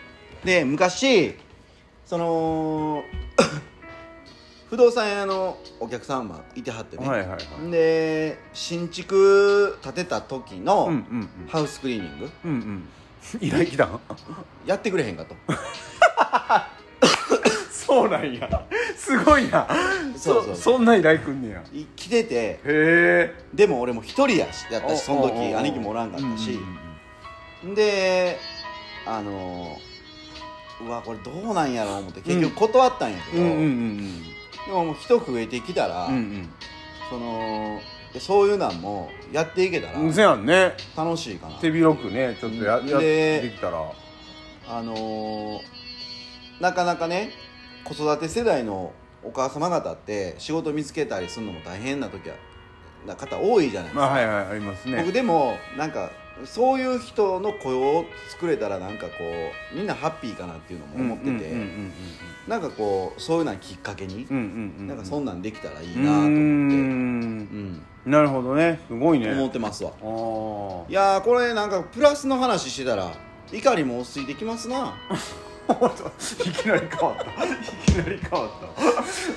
[0.44, 1.36] で昔
[2.04, 3.04] その
[4.68, 7.70] 不動産屋のお客さんもいてはってね、はいはいはい。
[7.70, 10.96] で新築建てた時のうんう
[11.44, 12.30] んハウスクリーニング。
[12.44, 12.56] うんうん。
[12.56, 12.60] う
[13.44, 14.00] ん依頼来たん？
[14.66, 15.34] やってくれへんかと。
[17.70, 18.48] そうなんや。
[18.96, 19.68] すごいな。
[20.16, 20.56] そうそう。
[20.56, 21.62] そんな依頼来んねや。
[21.72, 22.34] い来てて。
[22.34, 23.34] へえ。
[23.52, 26.58] でも俺も一人やしやったしその時兄貴もおらんかったし。
[27.74, 28.38] で
[29.06, 29.76] あの
[30.80, 33.48] うわこれどうなんやろう思って結局断ったんやけど、で
[34.72, 36.48] ももう人増えてきたら、うんうん。
[37.10, 37.80] その
[38.12, 40.72] でそういうなんもやっていけたらうんせやんね。
[40.96, 41.56] 楽しいかな。
[41.56, 42.88] 手広くねちょっとや,、うん。
[42.88, 43.92] やでできたら。
[44.68, 45.58] あのー
[46.60, 47.30] なかなかね
[47.84, 48.92] 子育て世代の
[49.24, 52.36] お母様方って仕事見つけたりするのも大変な時は
[53.06, 54.98] な方多いじゃないですか、まあはいはいありますね。
[54.98, 56.12] 僕でもなんか
[56.46, 59.12] そういう人の雇用を作れたらなんかこ
[59.72, 61.54] うみんなハッピーかなっていうのも思ってて、
[62.48, 64.26] なんかこうそういうのきっかけに、
[64.86, 67.72] なんかそんなんできたらいいうんなと思って、うん。
[67.74, 68.80] んなるほどね。
[68.88, 69.32] すごいね。
[69.32, 69.90] 思ってますわ。
[69.90, 73.12] いやーこれなんかプラスの話してたら
[73.52, 74.94] 怒りも落ち着いてきますな
[75.68, 77.44] いきなり変わった。
[77.44, 77.48] い
[77.86, 78.50] きなり変わっ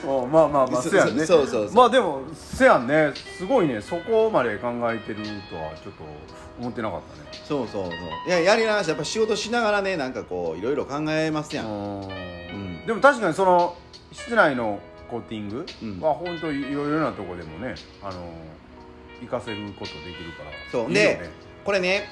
[0.01, 0.07] た。
[0.07, 1.25] おまあまあまあそせやんね。
[1.25, 3.13] そうそうそうまあでもせやんね。
[3.37, 3.81] すごいね。
[3.81, 6.03] そこまで考えてるとはちょっと
[6.59, 7.43] 思ってなかったね。
[7.45, 7.91] そうそうそう。
[8.27, 11.67] いややりながらやっぱ仕事しながらねなんかこういろいろ考えますやん。
[11.67, 12.85] うん。
[12.85, 13.77] でも確かにその
[14.11, 15.99] 室内のコーティングうん。
[15.99, 18.31] は本当いろいろなとこでもねあの
[19.19, 20.51] 活かせることできるから。
[20.71, 20.87] そう。
[20.87, 20.93] ね。
[20.93, 21.29] で
[21.63, 22.09] これね。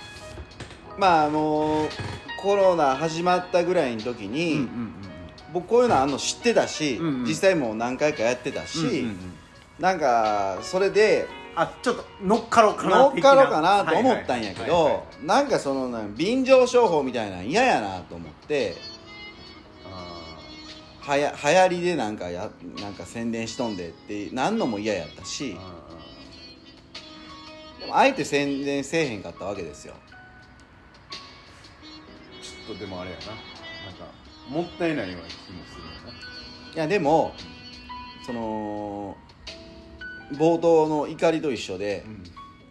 [0.95, 1.89] まあもう
[2.43, 4.93] コロナ始まったぐらいの時うんに、うんうん
[5.53, 7.25] 僕こういうのあんの知ってたし、うんうん。
[7.25, 9.17] 実際もう何回かやってたし、うんうんうん。
[9.79, 15.03] なんかそれであちょっと乗っかろうかな乗っかろうかなと思ったんやけはいはいはいはい。
[15.21, 18.75] どなんかその便乗商法みたいなの嫌やなと思って
[19.85, 20.25] あ
[21.01, 22.49] はや流行りでなんかや
[22.81, 25.55] なんか宣伝しとんでってなんのも嫌やったし
[27.79, 29.93] でもあえて宣伝せえへんかったわけですよ
[32.67, 33.25] とでもあれやな。
[33.27, 33.35] なん
[33.95, 34.05] か
[34.49, 35.89] もったいないような気もするよ
[36.75, 37.33] いやでも
[38.25, 39.15] その
[40.33, 42.05] 冒頭の怒りと一緒で、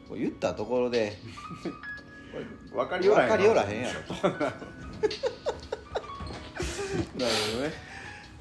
[0.08, 1.18] こう言ったところで
[2.74, 4.14] な分か分かりよらへんやろと。
[4.28, 4.54] なる
[7.52, 7.72] ほどね。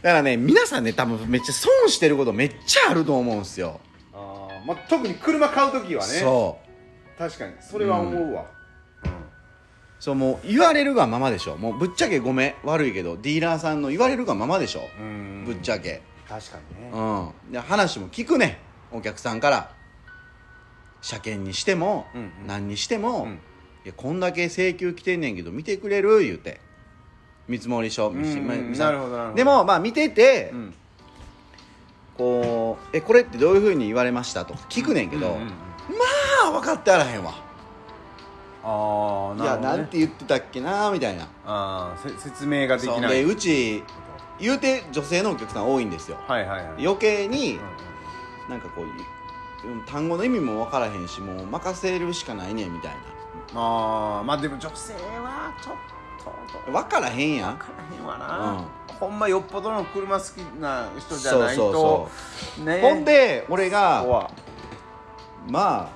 [0.02, 3.80] だからね皆さんね多分めっちゃ損してることめっちゃあると思うんですよ、
[4.14, 6.14] あー、まあ、特に車買う時はね。
[6.14, 7.20] そう。
[7.20, 7.54] 確かに。
[7.62, 8.46] それは思うわ、
[10.02, 11.58] そうもう言われるがままでしょ。
[11.58, 12.54] もうぶっちゃけごめん。
[12.64, 15.44] 悪いけどディーラーさんの言われるがままでしょ、うん。
[15.46, 16.02] ぶっちゃけ。
[16.28, 16.92] 確かにね。
[16.92, 17.52] うん。
[17.52, 18.58] で話も聞くね。
[18.92, 19.72] んお客さんから。
[21.04, 22.48] 車検にしても、うんうん。
[22.48, 23.32] 何にしても、うん。
[23.34, 23.38] い
[23.86, 26.20] やこんだけ請求来てんねんけど見てくれる？
[26.22, 26.60] 言うて。
[27.48, 28.10] 見積書。
[28.10, 29.38] 見せうんま見せなるほどなるほど。
[29.38, 30.74] でもまあ見てて、うん。
[32.18, 35.48] こう「えこれってどういうふうに言われました?」とか聞くねんけど、うんうんうん。
[35.50, 35.56] ま
[36.48, 37.51] あ分かってあらへんわ
[38.64, 41.24] ああいやなんて言ってたっけなみたいな。
[41.46, 43.84] ああせ説明ができそうでないうち
[44.40, 46.18] 言うて女性のお客さん多いんですよ。
[46.28, 46.86] はいはいはい。
[46.86, 47.60] 余計にうんう
[48.48, 48.50] ん。
[48.50, 52.92] なんかこううん単語の意味も分からへんしもう任せるしかないねんみたい
[53.54, 55.76] ああまあでも女性はちょっ
[56.66, 57.52] とな分からへんやん。
[57.52, 58.64] 分からへんわな、
[59.00, 62.10] ほんまよっぽどの車好きな人じゃないそうと
[62.58, 63.06] そうねほん。
[63.06, 64.32] で俺がは
[65.48, 65.90] まあ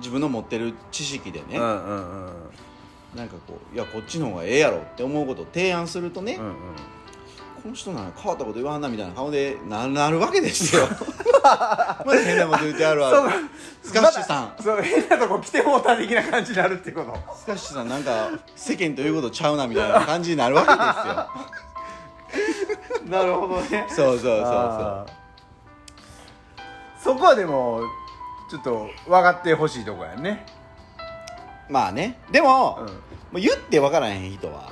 [0.00, 2.32] 自分の持ってる知識でね、うんうんうん。
[3.14, 6.54] なんかこういやこっちの方がええやろって思うことを提案するとね、うんうん。
[7.62, 10.88] この人なら変わったこと言わんなみたいな顔でななるわけですよ。
[11.42, 13.30] まだ変なこと言ってあるわ。
[13.82, 14.44] スカッシュさん。
[14.44, 17.14] まだそう変なとこ来てもうた的な感じになるってこと。
[17.36, 21.28] スカッシュさんなんか世間ということちゃうなみたいな感じになるわけですよ。
[23.10, 23.86] なるほどね。
[23.88, 25.10] そうそうそうそう。
[27.02, 27.82] そこはでも
[28.50, 30.44] ちょっと分かってほしいとこやね。
[31.68, 32.18] まあね。
[32.32, 32.86] でも,、うん。
[32.86, 32.94] も
[33.34, 34.68] う言って分からへん人は、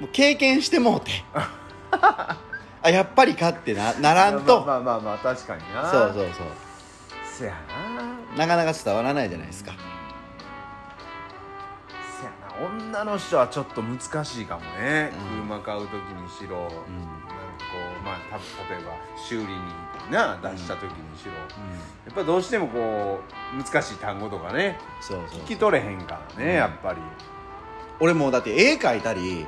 [0.00, 1.10] もう経験してもうて。
[2.84, 5.90] あやっぱりかってなならんと、まあまあまあまあ確かにな。
[5.90, 6.46] そうそうそう。
[7.30, 7.52] せや
[8.34, 8.46] な。
[8.46, 9.72] なかなか伝わらないじゃないですか。
[12.18, 12.30] せや
[12.66, 12.66] な。
[12.66, 15.48] 女の人はちょっと難しいかもね、うん。
[15.48, 16.68] 車買う時にしろ、うん。
[16.68, 16.72] こ
[18.00, 18.36] うまあた
[18.72, 19.50] 例えば修理に
[20.10, 21.38] な出した時にしろ、や
[22.10, 23.20] っぱどうしてもこ
[23.54, 26.56] う難しい単語とかねそうそう聞き取れへんからね、うん。
[26.56, 27.00] やっぱり。
[28.00, 29.46] 俺もうだって絵描いたり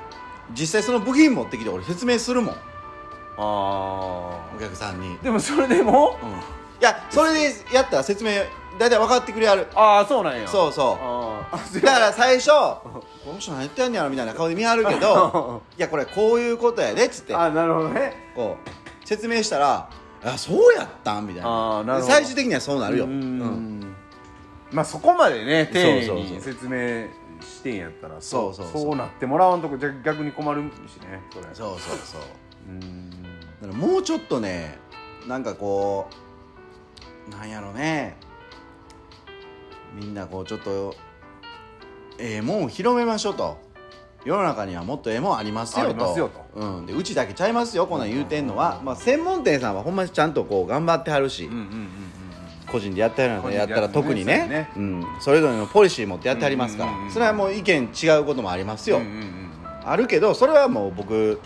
[0.52, 2.54] 実際その部品持ってきて俺説明するもん。
[3.36, 3.40] あ
[4.56, 6.16] お客さんに、うん、いでもそれでも？
[6.80, 8.30] やそれでやったら説明
[8.78, 9.66] 大体分かってくれやる。
[9.74, 10.46] ああそうなんや。
[10.46, 12.50] そうそあうだから最初
[13.24, 17.34] この人何言ってんねやろみたいな顔で見張るけど いやこれこういうことやでっつって。
[17.34, 18.30] あなるほどね。
[18.34, 19.88] こう説明したら
[20.24, 21.48] 「あそうやったん?」みたいな。
[21.48, 22.12] あーなるほど。
[22.12, 23.04] 最終的にはそうなるよ。
[23.04, 23.80] ううん。
[23.80, 23.96] ん
[24.72, 26.26] まあそこまでね丁寧そうそう。
[26.26, 27.06] そうに説明
[27.40, 28.96] してんやったらそうそうそうそう。
[28.96, 31.44] なってもらわんとこじゃ逆に困るしねそれ。
[31.52, 32.20] そうそうそう。
[32.68, 33.10] うん。
[33.10, 33.26] だ
[33.62, 34.78] からもうちょっとね
[35.26, 36.08] なんかこ
[37.28, 38.16] うなんやろね。
[39.94, 40.94] みんなこうちょっと
[42.18, 43.62] ええもんを広めましょうと。
[44.24, 45.90] 世の中にはもっとええもんありますよと。
[45.90, 46.60] ありますよと。
[46.60, 51.88] うん、でうちだけちゃいますよこんなん言うてんのは、まあ、専門店さんはほんまにちゃんとこう頑張ってはるし、うんうんうんうん
[52.66, 54.68] 個人でやってはるのやったら特にね。
[54.74, 59.50] うん、それぞれのポリシー持ってやってはりますから、うんうんうんうんそれはもう意見違うこともありますよ、うんうんうん
[59.86, 61.38] あるけどそれはもう僕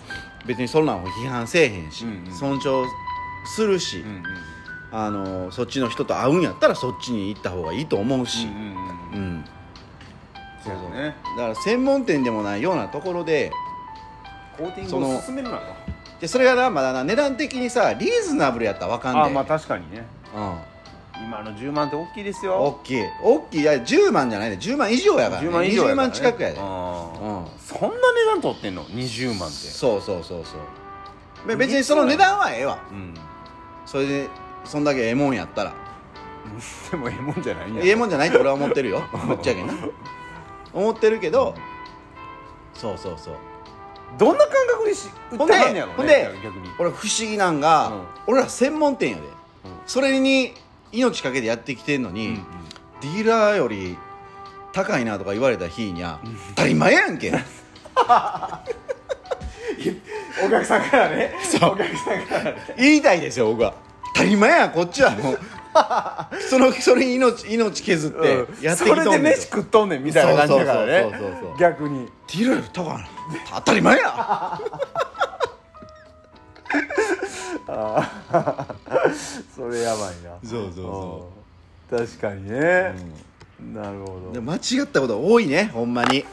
[0.47, 2.85] 別にそんなんを批判せえへんし、うんうん尊重
[3.57, 4.23] するし、うんうん
[4.91, 9.19] あのそっちの人と会うんやったらそっちに行った方がいいと思うし、うんうんうん。
[9.19, 9.45] うん
[10.69, 11.15] そうそうね。
[11.37, 13.51] だから専門店でもないようなところで
[14.57, 15.65] コーティングを進めるなと
[16.21, 20.05] でそれがなまだな値段的にさリーズナブルやったらわかんで、あまあ確かにね。
[20.35, 20.41] う
[21.21, 23.03] ん、今の10万って大きいです大よきい。
[23.23, 23.61] 大きい。
[23.61, 24.57] いや10万じゃないね。
[24.61, 27.47] 10万以上やから、ね、10万以上やから、ね、20万近くやで、うんうん。
[27.61, 29.57] そんな値段取ってんの？20万って。
[29.57, 31.47] そうそうそうそう。
[31.47, 32.79] べ別にその値段はええわ。
[32.91, 33.15] うん。
[33.87, 34.29] それで
[34.65, 35.73] そんだけええもんやったら。
[36.91, 37.85] でもええもんじゃないんや。
[37.85, 39.03] ええもんじゃないって俺は思ってるよ。
[39.29, 39.73] ぶっちゃけな
[40.79, 41.55] 思ってるけど
[42.75, 43.35] そうそうそう。
[44.19, 46.71] どんな感覚でし売ってはんねやろねほんで逆に。
[46.79, 48.03] 俺不思議なんが、うん。
[48.29, 49.23] 俺ら専門店やで、
[49.87, 50.55] それに
[50.93, 52.45] 命かけてやってきてんのに、うんうん。
[53.01, 53.99] ディーラーより
[54.73, 57.33] 高いなとか言われた日にゃ当たり前やんけ。
[60.45, 61.35] お客さんからね。
[61.43, 61.73] そう。
[61.73, 62.75] お客さんからね。
[62.77, 63.75] 言いたいですよ僕は。
[64.15, 65.11] 当たり前やこっちは。
[65.11, 65.41] もう
[66.51, 69.05] そのそれに命命削ってやってきとんねんと。
[69.05, 71.13] それで飯食っとんねんみたいな感じだからね。
[71.59, 72.07] 逆に。
[72.07, 73.09] ディーラーより高いな
[73.55, 74.61] 当たり前や。
[79.55, 80.39] それやばいな。
[80.43, 81.31] そうそうそ
[81.93, 81.97] う。
[81.97, 81.99] ん。
[81.99, 82.95] 確かにね、
[83.75, 84.33] なるほど。
[84.33, 86.25] で間違ったこと多いねほんまに。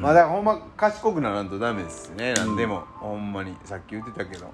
[0.00, 2.84] まあだからほんま賢くならんとダメですね、なんでも。
[3.00, 3.56] ほんまに。
[3.64, 4.50] さっき言ってたけど、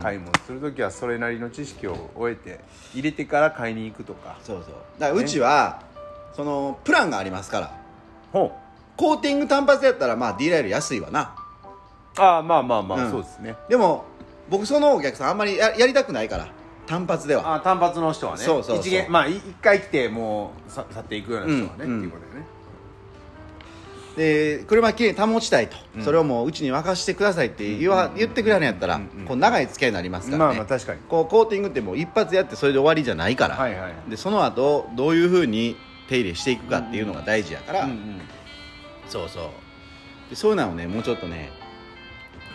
[0.00, 2.60] 買い物する時はそれなりの知識を終えて
[2.92, 4.36] 入れてから買いに行くとか。
[4.42, 4.74] そうそう。
[4.98, 5.82] だからうちは、
[6.34, 7.76] そのプランがありますから。
[8.32, 8.52] ほ
[8.96, 11.34] コーティング単発やったらまあディーラーより安いわな。
[12.16, 13.10] うああまあまあまあ、うん。
[13.10, 13.56] そうですね。
[13.68, 14.04] でも
[14.48, 16.48] 僕そのお客さんあんまりややりたくないから。
[16.86, 17.54] 単発では。
[17.54, 18.44] あ単発の人はね。
[18.44, 18.78] そうそうそう。
[18.80, 22.46] 一元まあい一回来てもうさ去っていくような人はね、うんっていうことだよね
[24.18, 26.04] で車きれいに保ちたいと、うん。
[26.04, 31.00] それをもううちに任してくださいって言わ、言ってくれはるんやったら、こう長い付き合いになりますからね、まあまあ確かに。
[31.08, 35.76] こうコーティングってもう一発やってそれで終わりじゃないから、はいはいでその後どういうふうに
[36.08, 38.20] 手入れしていくかっていうのが大事やから、うんうん。
[39.08, 40.30] そうそう。
[40.30, 41.52] でそういうのをねもうちょっとね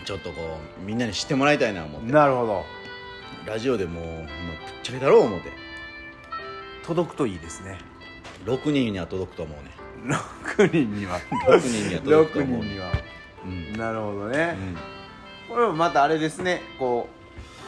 [0.06, 2.12] ちょっとこうみんなに知ってもらいたいな思って。
[2.12, 2.66] なるほど。
[3.46, 4.28] ラジオでもうもうぶっ
[4.84, 5.52] ちゃけだろう思って。
[6.86, 7.78] 届くといいですね。
[8.46, 11.20] 6人には届くと思うね6人には。
[11.48, 12.92] 6人には届くと6思う人には。
[13.46, 13.74] うん。
[13.74, 14.58] なるほどね、
[15.50, 15.56] うん。
[15.56, 16.62] これもまたあれですね。
[16.78, 17.08] こ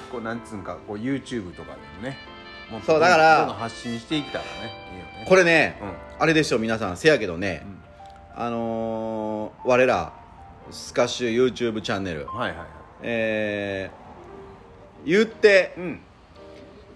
[0.10, 2.18] うこうなんつうんかこう YouTube とかでもね。
[2.72, 4.50] もそうだから発信していったらね。
[4.92, 5.26] いいよね。
[5.28, 6.22] これね、うん。
[6.22, 6.98] あれでしょ皆さん。
[6.98, 7.66] せやけどね、
[8.36, 10.14] あのー我ら
[10.72, 12.24] スカッシュ YouTube チャンネル。
[12.24, 12.68] うんはいはいはい。
[13.02, 16.00] えー、言ってうん。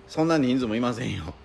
[0.07, 1.35] そんな人数もいませんよ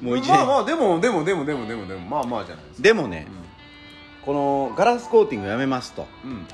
[0.00, 2.82] もう一年、まあまあでもでもでもでもでもでもまあまあじゃないですか。
[2.82, 3.26] でもね、
[4.24, 6.30] このガラスコーティングやめますとうん。
[6.30, 6.46] うん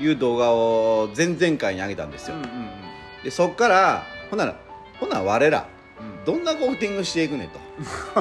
[0.00, 2.70] いう動画を前々回に上げたんですよ、うんうん
[3.22, 4.56] でそっからほんなら
[4.98, 5.68] ほんなら我ら
[6.00, 6.24] うん。
[6.24, 7.60] どんなコーティングしていくねと。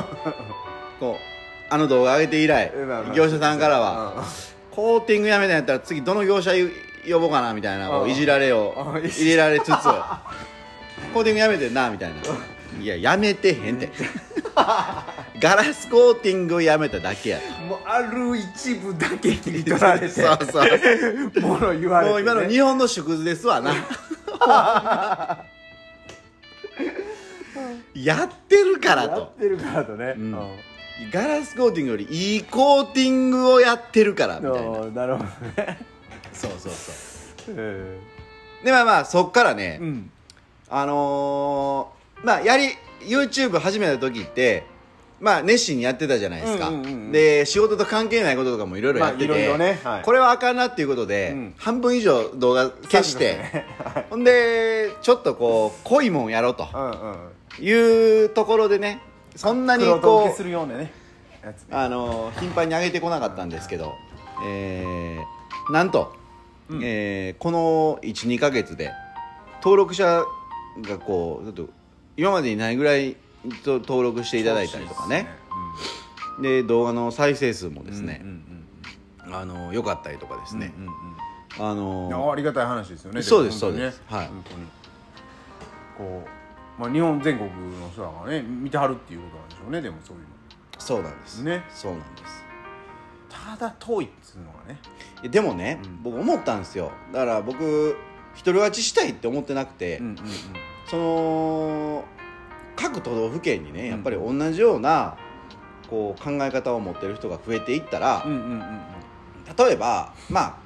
[1.00, 3.16] こうあの動画上げて以来うんまあまあ。
[3.16, 4.24] 業者さんからはうん。
[4.76, 6.52] コーティングやめたんやったら次どの業者
[7.10, 8.10] 呼ぼうかなみたいなこううん。
[8.10, 9.70] いじられをあ入れられつつ
[11.14, 12.16] コーティングやめてんなみたいな
[12.82, 13.90] いややめてへんて。
[15.42, 17.46] ガラスコーティングをやめただけやと。
[17.64, 20.10] もうある一部だけ切り取られて。
[20.10, 21.42] そうそう。
[21.42, 23.74] もの言われて、ね、もう今の日本の縮図ですわな。
[27.94, 30.36] やってるからやとってるからとね、うん。
[31.12, 34.80] ガラスコーティングよりいいコーティングをやってるからみたいな。
[34.80, 35.30] うんなるほど
[35.64, 35.80] ね。
[36.34, 37.56] そうそうそう。
[37.58, 38.00] え
[38.64, 40.12] でまあまあそっからね、えうん。
[40.70, 42.70] あのーまあやり
[43.02, 44.64] YouTube 始めた時って
[45.20, 47.12] まあ熱心にやってたじゃないですか、うんうんうんうん。
[47.12, 50.04] で仕事と関係ないこととかもいろいろやってて、まあいろいろねはい。
[50.04, 51.54] これはあかんなっていうことで、うん。
[51.58, 53.66] 半分以上動画消して、
[54.10, 57.66] ほんでちょっとこう濃いもんやろうとうんうん。
[57.66, 59.02] いうところでね
[59.36, 60.92] そんなに黒と受こするようなね
[61.44, 61.68] やつね。
[61.72, 63.94] あの頻繁に上げてこなかったんですけど、
[64.46, 66.16] えーなんと、
[66.70, 66.82] うん。
[66.84, 68.92] えーこの12か月で
[69.62, 70.24] 登録者
[70.82, 71.79] がこうちょっと
[72.20, 73.16] 今までにないぐらい
[73.64, 75.30] と登録していただいたりとかね。
[76.42, 80.92] で動画の再生数もですねうん、うんあの良かったりとかですね、うんうん
[81.60, 82.10] あうん。
[82.10, 83.22] のあありがたい話ですよね。
[83.22, 84.02] そうですそうです。
[84.08, 84.28] はい。
[84.28, 84.66] 本当に。
[85.98, 86.28] こ
[86.78, 89.82] う、まあ、日本全国の人らがね見てはるっていうことなんでしょうね。
[89.82, 90.24] でもそういう
[90.78, 91.44] そうなんです。
[91.44, 91.64] ね。
[91.70, 92.44] そうなんです。
[93.30, 95.30] のただ遠いっつうのがね。
[95.30, 96.04] でもね、うん。
[96.04, 96.92] 僕思ったんですよ。
[97.14, 97.96] だから僕
[98.34, 100.16] 一人勝ちしたいって思ってなくて、うんうん
[100.90, 102.06] その
[102.76, 103.90] 各都道府県にねうん。
[103.90, 105.18] やっぱり同じような
[105.90, 108.62] こう考え方を持ってる人が増えていったら、うんうんうんうん。
[109.58, 110.58] 例えばまあ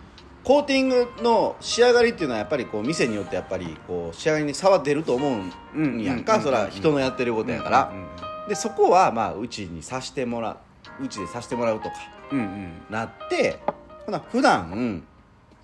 [0.44, 5.26] コーティングの仕上がりっていうのはやっぱりこう店によってやっぱりこう仕上がりに差は出ると思
[5.74, 8.08] うんやんか、うんそら人のやってることやから、うんうん
[8.46, 10.58] でそこはまあうちにさしてもら
[11.00, 11.96] ううちでさしてもらうとか
[12.30, 13.58] うんうんなって
[14.06, 14.70] ほな普段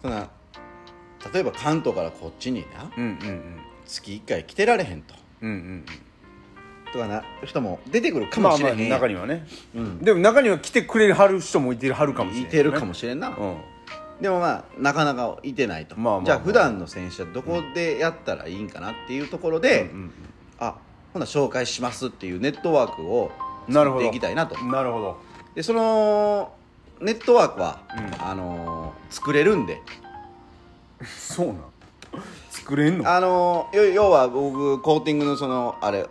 [0.01, 0.29] そんな
[1.33, 3.57] 例えば関東からこっちになうんうんうん
[3.89, 5.15] 月1回来てられへんと。
[5.41, 5.85] うんうん
[6.91, 9.47] とかな人も出てくるかもしれへんやん、まあまあ中にはね。
[9.75, 12.45] うん、でも中には来てくれはる人もいてはるかもしれな。
[12.45, 13.57] い、いてるかもしれんな、うん。
[14.19, 16.25] でもまあなかなかいてないと、まあまあまあ。
[16.25, 20.11] じゃあ普段の選手はどこでやったらいいんかなっていうところで、うんうん
[20.61, 20.75] あ
[21.13, 23.31] ほな紹介しますっていうネットワークを
[23.67, 24.59] なるほど作っていきたいなと。
[24.65, 25.17] なるほど。
[25.55, 26.53] でその
[27.01, 28.27] ネットワークは、うん。
[28.27, 29.81] あのー作れるんで。
[31.05, 31.57] そうなん？
[32.59, 33.09] 作れんの？
[33.09, 36.07] あの要は僕コーティングのそのあれ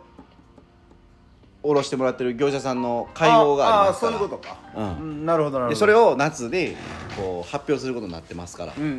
[1.62, 4.12] おろしてもらってる業者さんの会合がありますから。
[4.12, 4.56] ああそういうことか。
[4.76, 4.96] うん。
[4.96, 5.74] うんなるほどなるほど。
[5.74, 6.76] でそれを夏で
[7.16, 8.90] こう発表することになってますから、うんうん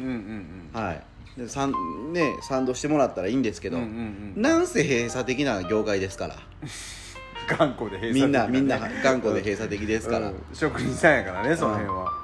[0.74, 1.04] うんはい。
[1.38, 1.74] で賛
[2.14, 4.42] ね賛同してもらったらいいんですけど、うんうんうん。
[4.42, 6.36] なんせ閉鎖的な業界ですから。
[7.58, 10.36] 頑固で閉鎖みんな的ねみんな頑固で閉鎖的ですから、うん。
[10.54, 12.19] 職人さんやからねその辺は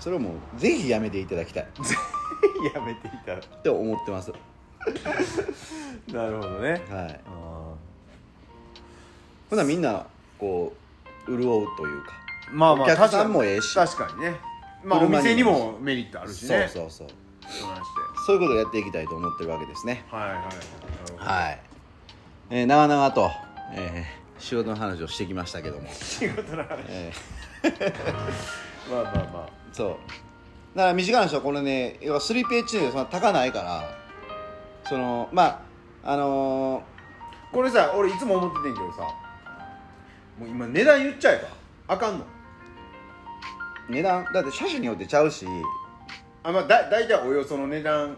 [0.00, 1.66] それをもうぜひやめていただきたい。
[2.74, 4.30] やめていたって思ってます。
[4.30, 4.36] は
[6.12, 6.70] なるほどね。
[6.70, 6.80] い。
[6.90, 7.74] あ
[9.50, 10.06] ほなみんな
[10.38, 10.74] こ
[11.26, 12.12] う潤うというか。
[12.50, 13.74] ーまあまあお客さんもええし。
[13.74, 14.34] 確かにね。
[14.84, 16.68] まあお店にもメリットあるしね。
[16.72, 17.16] そうそうそう。
[18.26, 20.04] そういうことをやっていきたいと思ってるわけですね。
[20.10, 20.38] はいはい
[21.18, 21.60] はい、
[22.50, 23.30] えー、長々と、
[23.72, 26.80] えー仕事の話をしてきましたけども、 仕事の話。
[26.88, 27.12] え
[28.90, 29.88] まあまあまーそう。
[30.76, 34.04] だから短い話はこれね要は 3PH でそんな高ないから。
[34.88, 35.64] そのま
[36.04, 39.02] ああのあこれさ俺いつも思っててんけどさ
[40.38, 41.46] もう今値段言っちゃえ
[41.88, 42.24] ばあかんの。
[42.24, 42.24] ー
[43.88, 45.46] 値段だって車種によってちゃうし。
[46.42, 48.16] あまあだ大体およその値段。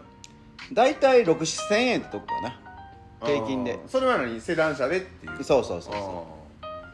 [0.73, 2.59] 大体6 7千円ってとこかな。
[3.25, 3.73] 平均で。
[3.73, 5.43] あーそれは何セダン車でっていう。
[5.43, 6.27] そうそうそうあそ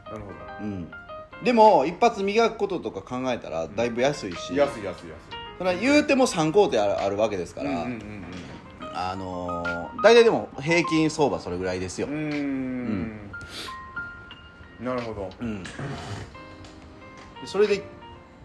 [0.10, 0.12] ー。
[0.12, 0.30] なるほ
[0.62, 0.92] ううん
[1.44, 5.04] でも一発磨くこととか考えたらだいぶ安いし、ど安い安い。
[5.58, 8.24] それは言うても3工程あるあるわけですから、安いうんうん
[8.96, 12.08] あのー、大体でも平均相場それぐらいですよ。
[12.08, 12.14] うん。
[14.80, 14.86] うん。
[14.86, 15.30] なるほど。
[15.40, 15.64] うん。
[17.46, 17.84] それで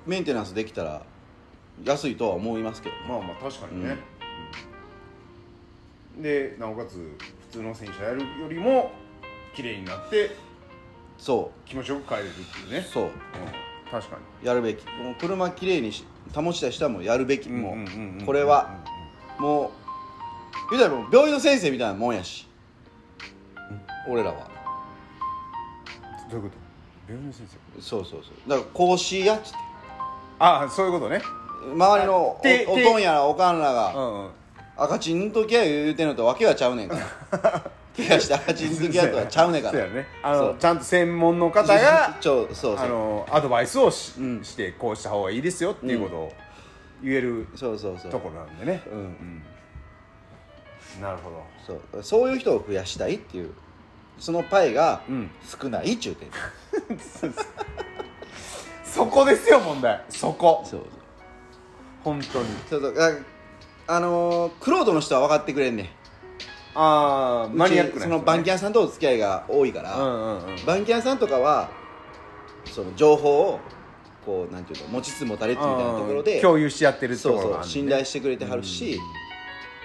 [0.07, 1.03] メンテナンスできたら
[1.85, 3.03] 安いとは思いますけどね。
[3.09, 3.97] まあまあ確かにね、
[6.17, 6.23] うん。
[6.23, 6.95] でなおかつ
[7.51, 8.91] 普通の洗車やるよりも
[9.55, 10.31] 綺麗になって
[11.19, 12.79] そ気持ちよく帰れるっていうね。
[12.79, 13.05] うそう。
[13.05, 13.11] うん。
[13.91, 14.85] 確かやるべき。
[15.03, 16.05] もう車きれいにし
[16.35, 17.47] 保ちたい人はもうやるべき。
[17.47, 17.77] にも
[18.23, 18.77] うこれは
[19.39, 19.71] もう
[20.71, 22.47] 言うたらもう病院の先生みたいなもんやし。
[24.09, 24.49] 俺らは。
[26.31, 26.57] どういうこと？
[27.09, 27.47] 病院の先
[27.77, 27.83] 生。
[27.83, 28.49] そうそうそう。
[28.49, 29.59] だから講師やっつって。
[30.39, 31.21] ああそういうことね。
[31.75, 34.31] 周りのおおとんやらおかんらがうんうん。
[34.77, 36.97] 赤チンの時は言うてんのとわけはちゃうねんか
[37.33, 39.73] ら 怪我して赤チンの時はとはちゃうねんから。
[39.73, 40.07] そうやね。
[40.23, 40.53] あそう。
[40.53, 42.79] のちゃんと専門の方がちょそうそう。
[42.79, 44.45] あのアドバイスをし,、うん。
[44.45, 46.33] してこうした方がいいですよっていうことを
[47.03, 48.11] 言えるそうそうそう。
[48.11, 48.83] ところなんでね。
[48.87, 48.99] うん。
[48.99, 49.43] うん。
[51.03, 51.45] なるほど。
[51.67, 52.03] そう。
[52.03, 53.51] そういう人を増やしたいっていう
[54.19, 55.31] そのパイがうん。
[55.61, 56.29] 少ないっちゅうてん。
[58.85, 60.05] そこですよ問題。
[60.09, 60.63] そこ。
[60.65, 60.83] そう。
[62.05, 62.47] 本当に。
[62.71, 62.95] そうそう。
[63.01, 63.13] あ
[63.91, 65.89] あのー、クロードの人は分かってくれんねん
[66.81, 70.65] ああマニアックなそのバンキャンさんとお付き合いが多いから、うんうんうん。
[70.65, 71.71] バンキャンさんとかは
[72.67, 73.61] その情報を
[74.25, 79.01] こうなんていうの持ちつ持たれつみたいなところで共有し合ってるとそうそうころがあるんで信頼してくれてはるし、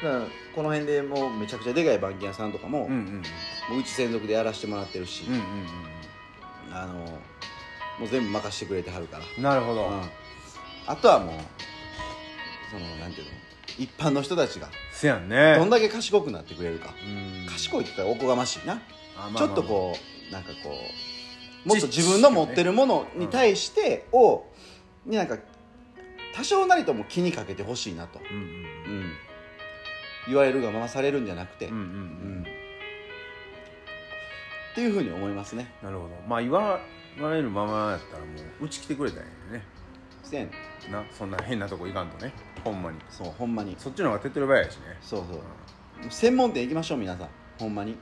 [0.03, 0.21] だから
[0.55, 3.23] この辺でもうめちゃくちゃでかいバンキャンさんとかも,、うんうん。
[3.71, 5.41] もううち専属でやらせてもらってるし、うんうん
[6.71, 6.93] あの
[7.99, 10.01] もう全部任してくれてはるから、うんなるほど、うん。
[10.85, 11.35] あとはもう
[12.71, 13.31] そのなんていうの
[13.77, 14.69] 一般の人たちが。
[14.91, 15.55] せやんね。
[15.57, 17.47] どんだけ賢くなってくれるか、うん。
[17.47, 18.77] 賢いって言ったらおこがましいな、あ
[19.17, 19.95] まあまあちょっとこ
[20.29, 20.71] うなんかこ
[21.65, 24.45] うもっと自分の持ってるものに対してを、
[25.05, 25.37] になんか
[26.35, 29.13] 多少なりとも気にかけてほしいなと、うんうんうん、
[30.27, 32.39] 言われるがままされるんじゃなくて、うんうんううん。
[32.41, 32.45] ん
[34.73, 35.71] っていうふうに思いますね。
[35.83, 36.09] なるほど。
[36.27, 36.79] まあ言わ
[37.15, 39.63] 言われるままやったらもううち来てくれたんやね
[40.33, 40.49] せん。
[40.91, 42.33] なそんな変なとこ行かんとね。
[42.63, 42.97] ほんまに。
[43.09, 43.75] そうほんまに。
[43.77, 44.81] そっちの方が手っ取り早いしね。
[45.01, 45.39] そうそう。
[46.11, 47.29] 専門店行きましょう皆さん。
[47.59, 47.95] ほんまに。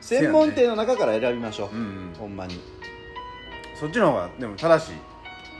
[0.00, 2.14] 専門店の中から選びましょう、うんうん。
[2.16, 2.60] ほんまに。
[3.78, 4.94] そっちの方がでも正しい、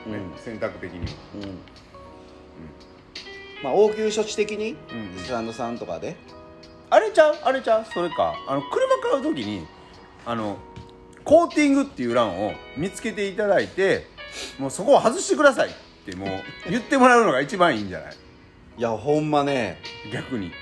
[0.07, 1.59] うん、ね選択的にはうん。
[3.65, 5.19] まあ応急処置的にうんうん。
[5.19, 6.17] スタンドさんとかで。
[6.91, 7.37] あれちゃう？
[7.43, 7.85] あれちゃう？
[7.93, 8.35] それか。
[8.47, 9.67] あの車買う時に
[10.25, 10.57] あの
[11.25, 14.07] コーティングっていう欄を見つけていただいて
[14.59, 15.71] もうそこを外してください
[16.09, 18.17] ってもう言ってもらうのが一番いいんじゃない？
[18.79, 19.79] いやほんまね。
[20.13, 20.53] 逆に。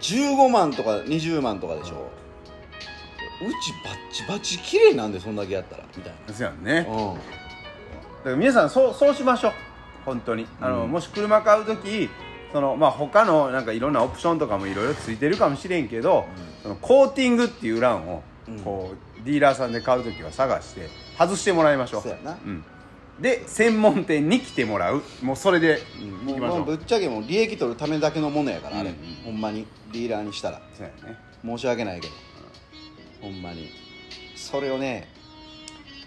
[0.00, 2.10] 15万とか20万とかでしょ、
[3.40, 6.62] うちバッチバチ綺麗なんでそんだけやったらみたいですやん。
[6.62, 6.90] ねだか
[8.26, 9.52] なら皆さんそうそうしましょう。
[10.04, 10.46] 本当に。
[10.60, 10.90] あの、うん。
[10.90, 12.10] もし車買う時
[12.52, 16.26] そのまあ他のなんかいろんなオプションとかもいろいろついてるかもしれんけど、
[16.62, 18.60] そのコーティングっていう欄をうん。
[18.60, 22.02] こうディーラーさんで買う時は探して外してもらいましょう。
[22.02, 22.32] そうやな。
[22.32, 22.64] うん、
[23.20, 25.02] で専門店に来てもらう。
[25.22, 25.80] もうそれで
[26.22, 26.58] もいうきましょう。
[26.58, 28.94] もうぶっちゃけもう利益取るためだけのものやからあれ、
[29.24, 29.66] ほんまに。
[29.92, 30.60] ディーラーにしたら。
[30.74, 31.16] そうやね。
[31.44, 32.12] 申し訳ないけど、
[33.22, 33.70] ほんまに。
[34.36, 35.08] それをね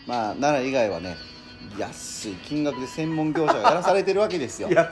[0.08, 1.16] まあ奈良以外はね
[1.78, 4.70] 安い金額で専門業者がやらされてるわけですよ。
[4.72, 4.90] 安い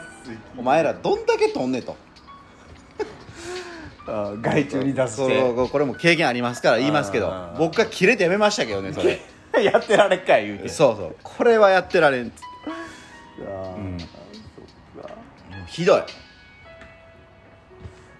[0.57, 1.95] お前らどんだけとんねと。
[4.07, 7.57] あ外注に出しそてうこれも経験ありますから言いますけどあー。
[7.57, 9.20] 僕が切れてやめましたけどねそれ
[9.64, 10.70] やってられっかい言うて。
[10.70, 11.16] そうそう。
[11.24, 12.32] これはやってられん。
[13.39, 15.10] あーうんそっか。
[15.68, 16.01] ひどい。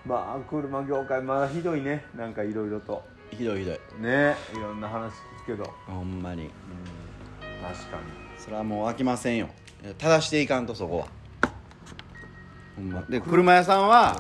[0.06, 2.06] まあ車業界まだひどいね。
[2.16, 3.04] なんかいろいろと。
[3.32, 3.80] ひどいひどい。
[4.00, 4.36] ね。
[4.54, 5.74] いろんな話聞くけど。
[5.86, 6.50] ほんまに。
[7.62, 8.04] 確かに。
[8.38, 9.50] それはもう飽きませんよ。
[9.98, 11.08] 正していかんとそこは。
[12.76, 13.02] ほんま。
[13.10, 14.16] で車屋さんは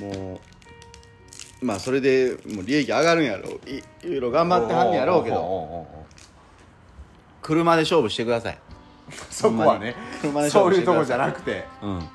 [0.00, 0.55] もう
[1.62, 5.86] まあそれでもう利益上がるんやろいいろいろ頑張ってはんねやろうけど。
[7.42, 8.58] 車で勝負してください。
[9.30, 9.94] そこはね。
[10.20, 11.64] 車でそういうとこじゃなくて。
[11.82, 12.08] うん。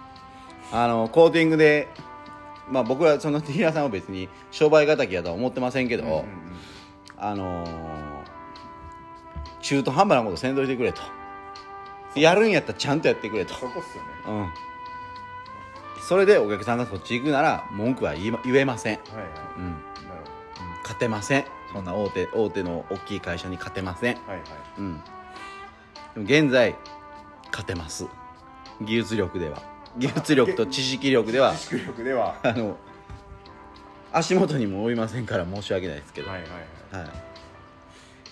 [0.71, 1.87] あのコーティングで
[2.69, 6.25] まあ僕はそのディーラーさんは別に商売敵やとは思ってませんけど、うんうんうん。
[7.17, 8.21] あのー
[9.61, 11.01] 中途半端なことせんといてくれと。
[12.15, 13.53] やるんやったらちゃんとやってくれと。
[13.53, 14.09] そこっすよね。
[14.27, 14.70] うん
[16.11, 19.27] それでお客さんがそっち行くなら文句は言えません、はいはい。
[19.59, 19.77] うん、なる
[20.83, 21.45] 勝てません。
[21.71, 24.41] そんな大手大手の大きい会社に勝てません、はいはい。
[24.79, 25.01] うん、
[26.15, 26.75] でも現在
[27.45, 28.07] 勝てます。
[28.81, 29.63] 技術力では。
[29.97, 31.55] 技術力と知識力では。
[31.55, 32.35] 知識力では。
[32.43, 32.75] あの
[34.11, 36.49] 足元にも及びませんから申し訳ないですけど、はいはい
[36.91, 37.01] はい。
[37.03, 37.09] はい、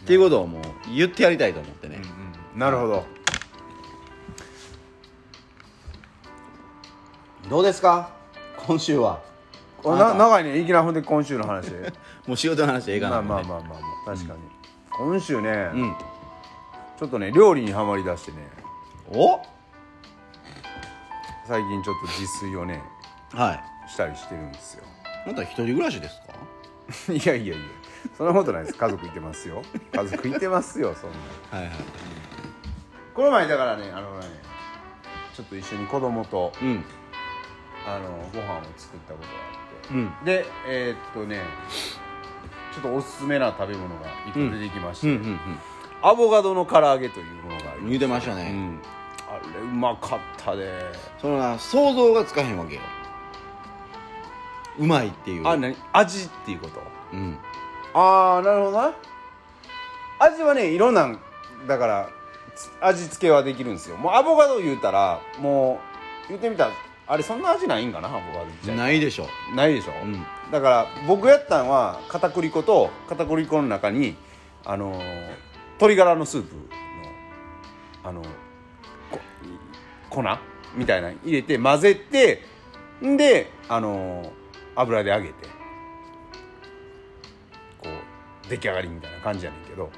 [0.03, 0.63] っていうことをもう
[0.93, 2.59] 言ってやりたいと思ってね、うんうん。
[2.59, 3.05] なるほど
[7.50, 8.10] どうですか？
[8.68, 9.22] 今週は。
[9.84, 11.72] おあな長いねいきなりほんで今週の話。
[12.28, 13.22] もう仕事の話でええかな。
[13.22, 14.39] まあまあまあまあまあ確かに。
[14.91, 15.95] 今週ねうん。
[16.97, 18.38] ちょっとね料理にはまりだしてね。
[19.12, 19.39] お？
[21.47, 22.84] 最近ちょっと自炊をね
[23.34, 23.89] はい。
[23.89, 24.84] したりしてるんですよ。
[25.26, 26.16] あなた一人暮らしです
[27.08, 27.14] か？
[27.14, 27.66] いやいやいや。
[28.18, 28.78] そんなことないです。
[28.78, 29.62] 家族いてますよ。
[29.93, 31.12] 家族いてますよそん
[31.52, 31.58] な。
[31.58, 31.76] はいはい。
[33.16, 34.28] この前だからねあのね
[35.34, 36.86] ちょっと一緒に子供とうん
[37.95, 39.93] あのご飯を作ったことがあって。
[39.93, 40.25] うん。
[40.25, 41.41] でえーっとね
[42.73, 45.39] ちょっとおすすめな食べ物が一個出てきまして、うんうん
[46.01, 48.79] アボカドの唐揚げというものがありうん言うてましたね、うん。
[49.27, 50.71] あれうまかったで
[51.19, 52.81] そのな想像がつかへんわけよ。
[54.77, 55.45] うまいっていう。
[55.45, 55.75] あ何？
[55.91, 56.81] 味っていうこと？
[57.11, 57.37] うん。
[57.93, 58.93] ああなるほどな。
[60.19, 61.19] 味はねいろんなん
[61.67, 62.09] だから
[62.55, 63.97] つ味付けはできるんですよ。
[63.97, 65.81] もうアボカド言うたらも
[66.27, 66.71] う言ってみたら
[67.12, 69.28] あれそんな味ないんかなアボカド自体ないでしょ。
[69.55, 70.24] ないでしょ、うん。
[70.51, 74.16] だから僕やったんは片栗粉と片栗粉の中に
[74.64, 75.49] あのー
[75.80, 76.62] 鶏ガラのスープの
[78.03, 78.22] あの
[79.10, 79.20] こ
[80.10, 80.24] 粉
[80.76, 82.43] みたいなの入れて混ぜて
[83.03, 84.30] んであのー
[84.76, 85.34] 油で揚げて
[87.80, 87.89] こ
[88.45, 89.89] う出来上がりみたいな感じやねんけど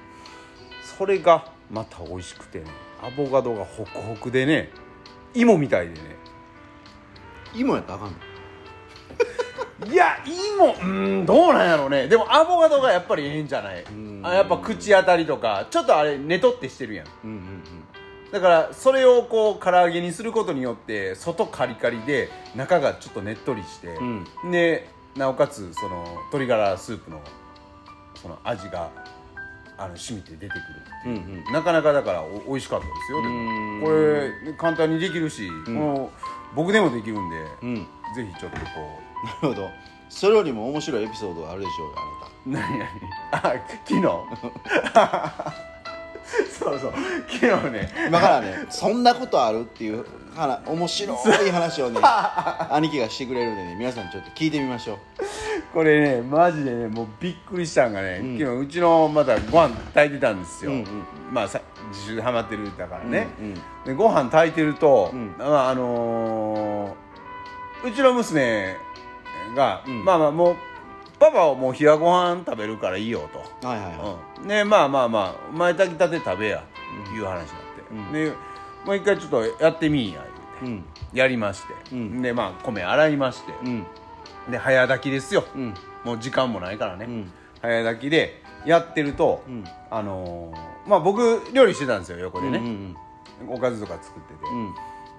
[0.97, 2.65] それがまた美味しくてね
[3.03, 4.69] アボカドがホクホクでね
[5.33, 6.10] 芋みたいでね
[7.55, 9.91] 芋やったらあかんの？
[9.91, 12.07] いや芋うんどうなんやろうね。
[12.07, 13.83] でもアボカドがやっぱりええんじゃない？
[13.91, 14.21] ん。
[14.23, 17.07] あやっぱ口当たりとかちょっとあれねとってしてるやん。
[17.23, 17.63] うんうん
[18.31, 24.51] だからそれをこう唐揚げにすることによって外カリカリで中がちょっとねっとりして、うん。
[24.51, 24.87] で
[25.17, 27.19] なおかつその鶏ガラスープの
[28.15, 28.89] その味が
[29.77, 30.59] あの染みて出てくる
[31.01, 31.53] っていう、うんうん。
[31.53, 33.27] なかなかだからお美味しかったですよで
[33.83, 36.11] これ簡単にできるし、この
[36.55, 37.69] 僕でもできるんで、うん。
[37.69, 38.63] うんぜひちょっとこ
[39.41, 39.45] う。
[39.47, 39.69] なるほど。
[40.09, 41.95] それよりも面白いエピソードがあるでしょうよ
[42.51, 42.69] あなた。
[42.69, 42.79] 何？
[42.79, 42.87] 何？
[43.31, 44.01] あ昨日？
[46.59, 46.93] そうそう。
[47.29, 47.89] 昨日ね。
[48.07, 51.13] 今からねそんなことあるっていう話面白
[51.47, 51.99] い話をね
[52.69, 54.97] 兄貴がしてくれるんでね皆さんちょっと聞いてみましょう。
[55.73, 58.37] これねマジでねもうびっくりしたんがね、うん。
[58.37, 61.05] 昨日うちのまたご飯炊いてたんですよ、うんうん。
[61.31, 63.53] まあさ自主でハマってるだからね、うんうん。
[63.85, 65.35] でご飯炊いてると、うん。
[65.37, 67.01] まああのー
[67.83, 68.75] うちの娘
[69.55, 70.05] が、うん。
[70.05, 70.55] まあまあもう
[71.19, 73.29] パパはもう冷やご飯食べるからいいよ
[73.61, 76.63] と、はいはいはうん、でまあまあまあお前炊きたて食べや
[77.05, 77.51] という話になって、
[77.91, 78.11] うん。
[78.11, 78.31] で
[78.85, 80.23] もう一回ちょっとやってみいやい
[80.63, 80.83] うん言う
[81.13, 82.21] て、やりまして、うん。
[82.21, 83.85] でまあ米洗いまして、うん。
[84.49, 85.73] で早炊きですよ、うん。
[86.03, 87.31] もう時間もないからね、うん。
[87.61, 89.63] 早炊きでやってると、うん。
[89.89, 92.95] あのーまあ僕料理してたんですよ横でね、うん
[93.49, 94.39] おかずとか作ってて、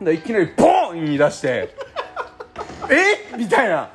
[0.01, 0.05] うん。
[0.05, 1.75] でいきなりボーン言い出して
[2.91, 3.37] 「え？
[3.37, 3.91] みたいな。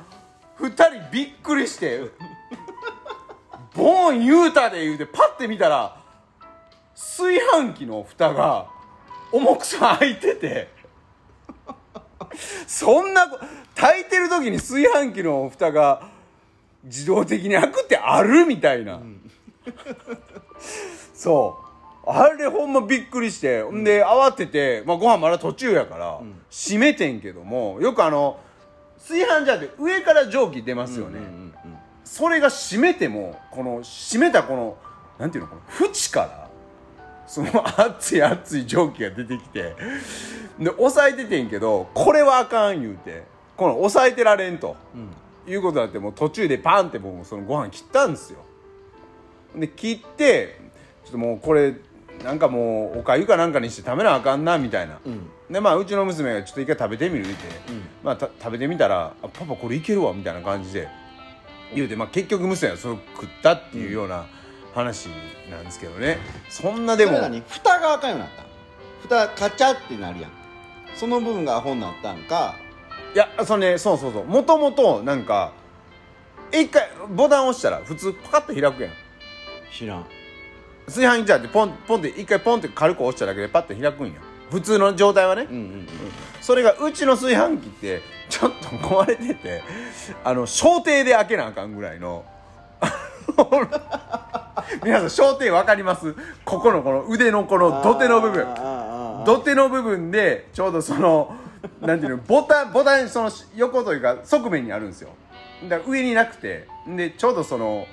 [0.59, 2.01] 2人びっくりして
[3.75, 5.97] ボン言うたで言うてパッて見たら
[6.95, 8.67] 炊飯器の蓋が
[9.31, 10.75] 重くさ開いてて。
[12.65, 13.39] そんなこ
[13.75, 16.09] 炊いてる時に炊飯器の蓋が
[16.83, 18.45] 自動的に開くってある？
[18.45, 18.99] みたいな、
[21.13, 22.09] そう。
[22.09, 23.83] あれほんまびっくりして、ん。
[23.83, 28.39] で慌てて、まあ、ご飯まだ途中やから、閉めてんけどもよくあの
[28.97, 31.53] 炊飯ジャーって上から蒸気出ますよね、うんうんうん
[32.07, 34.77] それが閉めてもこの閉めたこの
[35.19, 36.49] なんていうのこの縁から
[37.27, 39.75] その熱い熱い蒸気が出てきて
[40.57, 43.25] で押さえててんけどこれはあかん言うて
[43.57, 44.77] この押さえてられんと、
[45.47, 48.39] いうことになってもう途中でパンってもうそのご飯切ったんですよ
[49.59, 50.59] で切って
[51.05, 51.75] ちょっともうこれ
[52.23, 55.29] なんかもうおかゆかなんかにして食べなあかんなみたいな、ん。
[55.51, 57.35] でまあうちの娘がちょっと一回食べてみるって、
[58.03, 60.87] まあた食べてみたら「あパパこれいけるわ」みたいな感じで。
[61.73, 64.25] 言うて、まあ、結局娘はそれを食ったっていうような
[64.73, 65.09] 話
[65.49, 66.17] なんですけどね。
[66.49, 68.45] そんなでも蓋が赤いようになった。
[69.01, 70.31] 蓋カチャってなるやん。
[70.95, 72.55] その部分がアホになったんか。
[73.13, 74.25] いやそのねそうそうそう。
[74.25, 75.51] もともとなんか
[76.51, 78.91] 一回ボタン押したら普通パカッと開くやん
[79.71, 80.05] 知らん。
[80.87, 85.87] 炊飯器じゃってポンポンって一回ポンって軽く押しただけでパッと開くんや普通の状態はね、うんうんうん。
[86.41, 89.61] それがうちの炊飯器ってちょっと壊れてて
[90.23, 92.23] あの小艇で開けなあかんぐらいの。
[94.83, 96.15] 皆さん小艇わかります？
[96.45, 98.45] ここのこの腕のこの土手の部分。
[99.25, 101.35] 土手の部分でちょうどその
[101.81, 105.09] なんていうのボタンボタンその横というか側面にあるんですよ。
[105.63, 106.65] だから上になくて。
[106.87, 107.85] でちょうどその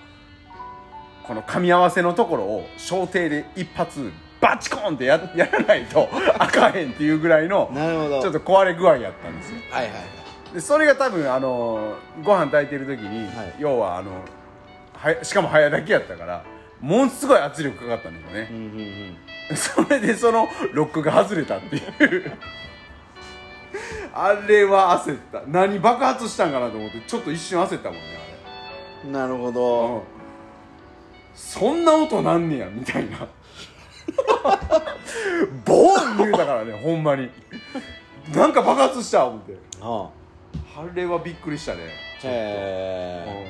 [1.26, 6.08] この噛み合わせのところを小艇で一発バチコーンってややらないと
[6.38, 8.20] あかへんっていうぐらいのなるほど。
[8.22, 9.58] ちょっと壊れ具合やったんですよ。
[9.70, 9.92] はいはい。
[9.92, 13.54] はいでそれが多分あのご飯炊いてる時に、はい。
[13.58, 14.12] 要はあの
[14.92, 16.44] はしかも早炊きやったから
[16.80, 18.48] ものすごい圧力かかったんでしょうね。
[18.50, 18.62] うん、うん
[19.50, 19.56] うん。
[19.56, 22.32] それでそのロックが外れたっていう。
[24.14, 25.42] あれは焦った。
[25.48, 28.24] 何爆発したんかなと思ってちょっと一瞬焦ったもんね
[29.10, 30.04] なるほあれ、ど
[31.34, 33.18] そんな音なんねやみたいな。
[35.64, 37.30] ボーン言うたからねほんまに。
[38.34, 39.56] なんか爆発した思って。
[39.80, 40.94] ああ。
[40.94, 41.80] れはびっくりしたね。
[42.22, 42.30] あへ
[43.26, 43.46] え。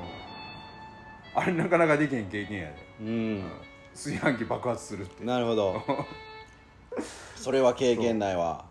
[1.37, 1.43] うん。
[1.43, 2.74] あれなかなかできへん経験やで。
[3.01, 3.45] うん。
[3.93, 5.24] 炊飯器爆発するって。
[5.24, 5.82] なるほど。
[7.37, 8.64] それは経験ないわ。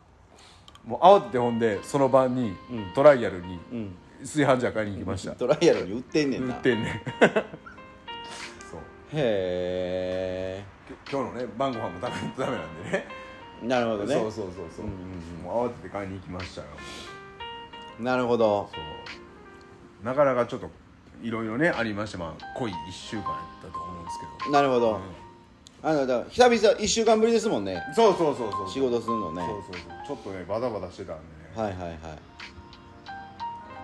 [0.86, 2.91] もう慌ててほんでその晩に、うん。
[2.93, 3.95] トライアルにうん。
[4.22, 5.34] 炊飯ジャー買いに行きました。
[5.36, 7.01] トライアルに売ってんねん売なってんねん
[9.16, 10.64] へ
[11.07, 13.05] き今日のね晩ご飯も食べないとダメなんでね。
[13.64, 14.16] えなるほどね。
[14.16, 14.95] そうそうそうそう、うんう
[15.41, 16.68] んもう慌てて買いに行きましたよ。
[17.99, 18.70] なるほど。
[18.74, 18.80] そ
[20.01, 20.05] う。
[20.05, 20.70] なかなかちょっと
[21.22, 24.51] いろいろねありましてまあ濃い1週間やったと思うんですけど。
[24.51, 24.99] なるほど、
[25.82, 27.82] あのだから久々1週間ぶりですもんね。
[27.95, 29.45] そうそうそうそう仕事するのね。
[29.47, 30.07] そうそうそう。
[30.07, 31.24] ちょっとねバタバタしてたんで
[31.61, 31.99] ね、はいはいはい。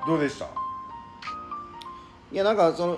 [0.07, 0.47] どうでした？
[2.32, 2.97] いやなんかその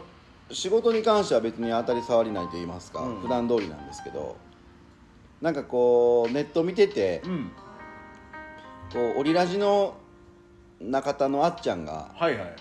[0.54, 3.22] 仕事に関しては別に当たり障りないと言いますか、うん。
[3.22, 4.38] 普段通りなんですけど
[5.42, 7.52] なんかこうネット見ててうん。
[8.94, 9.96] こうオリラジの
[10.80, 12.56] 中田のあっちゃんがはいはい。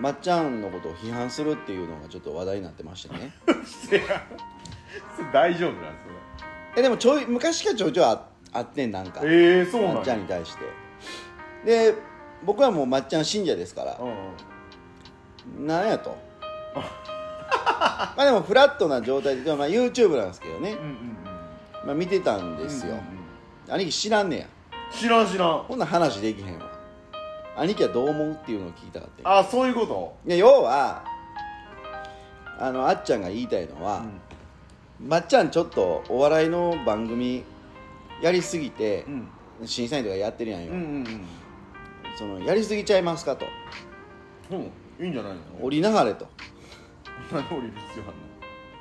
[0.00, 3.32] まっちゃんのことを批判するっていうのがちょっと話題になってましてね。
[5.32, 6.12] 大丈夫なんです
[6.76, 10.64] えでもちょい昔からちょいちょいああってんなんか、ええそうなんまっちゃんに対して。
[11.64, 11.94] で
[12.44, 13.98] 僕はもうまっちゃん信者ですから。
[14.00, 14.08] うん
[15.58, 15.66] うん。
[15.66, 16.16] なんやと
[18.16, 20.72] まあでもフラットな状態で、まあ、YouTube なんですけどね。
[20.72, 21.86] うん、うんうん。
[21.86, 23.04] まあ、見てたんですよ、うんうん
[23.68, 23.74] うん。
[23.74, 24.46] 兄貴知らんねや。
[24.92, 25.64] 知らん知らん。
[25.66, 26.70] こんな話できへんわ。
[27.56, 30.14] 兄貴はどう思うっていうのを聞きたかったあそういうこと？
[30.26, 31.04] いや要は
[32.58, 34.02] あのあっちゃんが言いたいのは、
[34.98, 37.44] まっちゃんちょっとお笑いの番組
[38.22, 39.04] やりすぎて
[39.60, 39.66] う、ん。
[39.66, 41.26] 審査員とかやってるやんよ、うんうん
[42.16, 43.46] そのやりすぎちゃいますかと。
[44.50, 44.60] うんう
[45.02, 45.04] ん。
[45.04, 45.40] いいんじゃないの？
[45.62, 46.26] 降りなはれと
[47.32, 48.12] 何降りる必要あ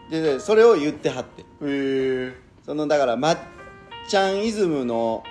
[0.09, 1.43] ででそれを言ってはって。
[1.43, 2.33] んのへえ
[2.65, 3.37] そのだからまっ
[4.07, 5.23] ちゃんイズムの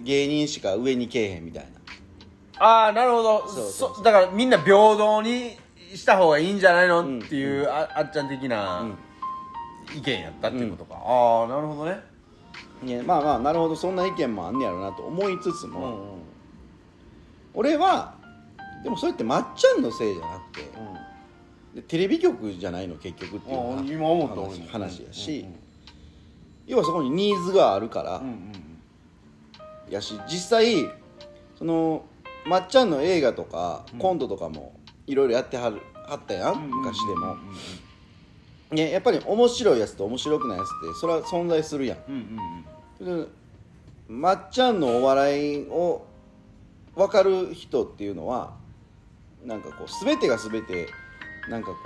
[0.00, 2.64] 芸人しか上にけえへんみたいな。
[2.64, 3.48] ああなるほど。
[3.48, 5.56] そうそうそだからみんな平等に
[5.94, 7.18] した方がいいんじゃないの、うん。
[7.18, 8.96] っていうああっちゃん的なうん。
[9.96, 12.00] 意見やったっていうことか、ああなるほどね。
[12.84, 13.76] いやまあまあなるほど。
[13.76, 15.98] そんな意見もあんねやろなと思いつつも、うんうん。
[17.54, 18.14] 俺は
[18.82, 20.70] でもそれってまっちゃんのせいじゃなくて
[21.74, 25.54] でテレビ局じゃないの結局っていうあ話今思った話やし、うん
[26.66, 28.52] 要はそこにニーズがあるから、うんうん
[29.90, 30.90] やし実際
[31.58, 32.06] その
[32.46, 33.98] まっちゃんの映画とか、うん。
[33.98, 34.72] コントとかも
[35.06, 37.36] いろいろやってはるはったやん、うん昔でも、
[38.70, 41.98] ね、やっぱり面白いやつと面白くないやつってそれは存在するやん。
[42.08, 42.64] うん
[43.00, 43.24] うんうん。
[43.24, 43.28] で
[44.08, 46.06] まっちゃんのお笑いを
[46.94, 48.54] 分かる人っていうのは
[49.44, 50.88] なんかこう全てが全て
[51.48, 51.76] なんかこ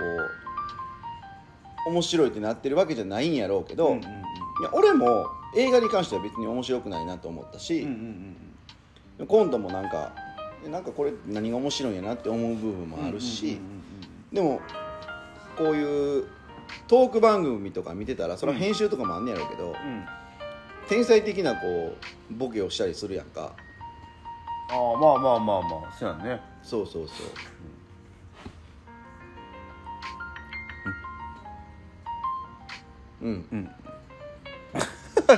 [1.87, 7.91] う面白いってなってるわけじゃないんやろうけど、うんうんいや俺も映画に関しては別に面白くないなと思ったし、うんうん
[9.19, 10.13] うんコントもなんか
[10.65, 13.57] えなんかこれ何が面白いんやなって思う部分もあるし、
[14.33, 14.61] でも
[15.57, 16.25] こういう
[16.87, 19.71] トーク番組とか見てたらそれは編集とかもあんねやろうけど、うん。
[19.71, 20.05] うん
[20.89, 21.95] 天才的なこ
[22.31, 23.53] うボケをしたりするやんか。
[24.71, 26.41] ああまあまあまあまあそうやんね。
[26.63, 27.27] そうそうそう。
[27.27, 27.78] うん、
[33.21, 33.69] うん。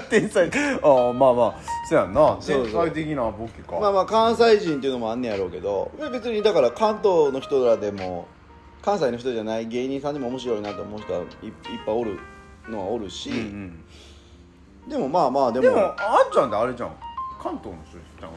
[0.09, 0.49] 天才。
[0.83, 1.55] ああまあまあ。
[1.89, 2.37] そうやんな。
[2.45, 3.79] 天才的なボケか。
[3.79, 5.91] まあまあ関西人っていうのもあんねやろうけど。
[6.11, 8.27] 別にだから関東の人らでも
[8.81, 11.53] 関西の人じゃない芸人さんでも面白いなと思う人はい、いっ
[11.85, 12.19] ぱいおる
[12.69, 14.89] のはおるし、うんうん。
[14.89, 15.65] でもまあまあでも。
[15.65, 16.95] でもあんちゃんってあれじゃん。
[17.41, 18.31] 関東の人じゃん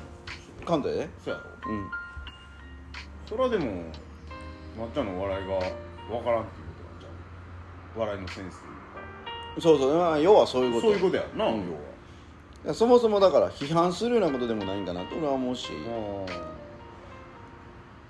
[0.64, 1.02] 関東で。
[1.02, 1.72] ねそうやろ。
[1.72, 1.90] うん。
[3.26, 3.64] それはでも
[4.78, 8.73] まっちゃんのお笑いがわからんっていうことなんじゃん笑いのセンス
[9.60, 11.66] そうそう、まあ、要はそういうことかそういうことやんな、うん。
[11.66, 11.74] 要
[12.68, 12.74] は。
[12.74, 15.68] そもそもだから批判するようなことでもないんかなと俺は思うし、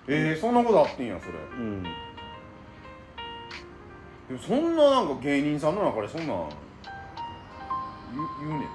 [0.07, 1.33] えー、そんなことあってんやそれ。
[1.59, 1.89] うん、で
[4.31, 6.49] もそんななんか芸人さんの中でそんなん
[8.15, 8.67] 言う言うねんな。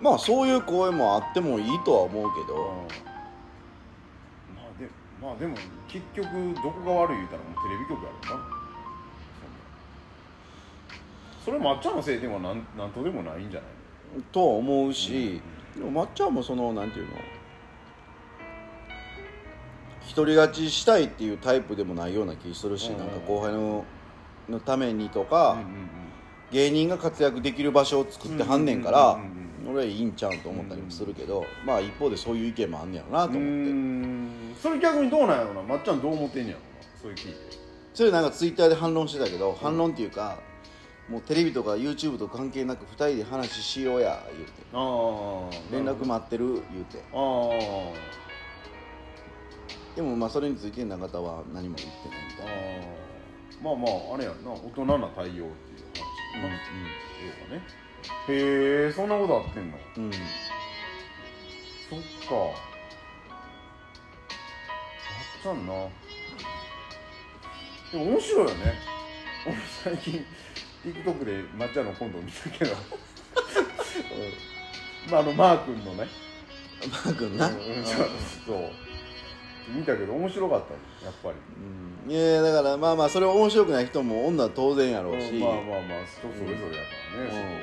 [0.00, 2.86] まあそういう声もあってもいいとは思うけど、
[4.54, 4.88] まあで
[5.20, 5.56] まあでも
[5.88, 6.28] 結局
[6.62, 8.55] どこが悪い言うたらもうテレビ局やろうな
[11.46, 13.66] それまっちゃんのせいでもなんなんとでもないんじゃな
[14.18, 14.22] い？
[14.32, 15.40] とは思うし、
[15.76, 17.12] でもまっちゃんもそのなんていうの？
[20.16, 22.98] 独り勝ちしたいっていうタイプでもないような気するし、うん。
[22.98, 23.84] なんか後輩の
[24.48, 25.66] のためにとか、うんうん
[26.52, 29.18] 芸人が活躍できる場所を作ってはんねんから、
[29.68, 34.30] 俺はいいんちゃうんと思ったりもするけど、まあ一方でそういう意見もあんねやろなと思って、うーん。
[34.62, 35.62] それ逆にどうなんやろな？
[35.62, 36.66] まっちゃんどう思ってんねやろな？
[37.02, 37.38] そういう聞いて
[37.94, 40.38] それなんかツイッターで反論してたけど、反論っていうか
[41.08, 44.52] もうテレビとか YouTube と関係なく2人で話しようや言うて。
[44.72, 46.98] ああ連絡待ってる言うて。
[47.12, 47.16] ああ
[49.94, 52.52] でもまあそれについて永田は何も言ってないみたいな。
[53.62, 54.50] まあまああれやんな。
[54.50, 55.46] 大人な対応っていう話
[56.34, 56.48] やな、
[57.48, 57.62] 要はね。
[58.28, 58.30] へ
[58.88, 59.78] えそんなことあってんの？
[59.96, 62.34] うん、うんそっか。
[62.34, 62.50] ま
[65.22, 65.72] っちゃんな。
[67.92, 68.74] でも面白いよね。
[69.46, 70.26] 俺最近
[70.86, 72.76] TikTok でまっちゃんのコント見たけど。
[75.10, 76.06] まああのマー君のね。
[76.88, 77.54] マー君な、うん
[78.46, 78.70] そう。
[79.68, 81.36] 見たけど面白かったねやっぱり。
[82.06, 87.60] うん、いやだからまあまあそれ面白くない人も女は当然やろうし、まあまあまあ人それぞれやからね、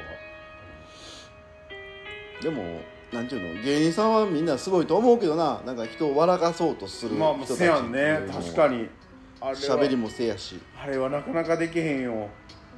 [2.42, 2.82] でも
[3.14, 5.62] なんていうの芸人さんはみんなすごいと思うけどな。
[5.66, 8.20] なんか人を笑かそうとするまあまあせやんね。
[8.30, 8.90] 確かに。
[9.40, 10.60] あれは喋りもせやし。
[10.78, 12.28] あれはなかなかできへんよ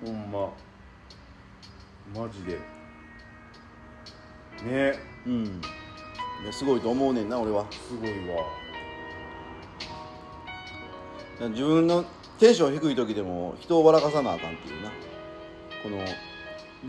[0.06, 0.52] ほんま。
[2.14, 2.60] マジで。
[4.64, 5.00] ね。
[5.26, 5.46] うん。
[6.44, 7.66] いやすごいと思うねんな俺は。
[7.72, 8.44] すごいわ。
[11.50, 12.06] 自分の
[12.40, 14.92] テンション低い時でも人を笑かさなあかんっていうな。
[15.82, 15.98] この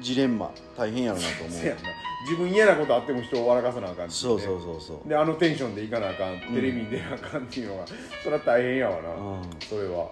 [0.03, 0.51] ジレンマ。
[0.77, 1.51] 大変やろなと思う。
[1.51, 1.85] せやんな。
[2.25, 4.11] 自分嫌なことあっても人を笑かさなあかんっていね。
[4.11, 5.09] そうそうそうそう。
[5.09, 6.41] であのテンションでいかなあかん。
[6.55, 7.87] テレビに出なあかんっていうのが、
[8.23, 9.43] それは大変やわな、うん。
[9.61, 10.11] それは。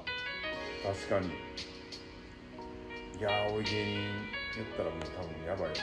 [0.82, 1.43] 確かに
[3.18, 5.74] いやー俺芸人やったらもう多分やばいよ。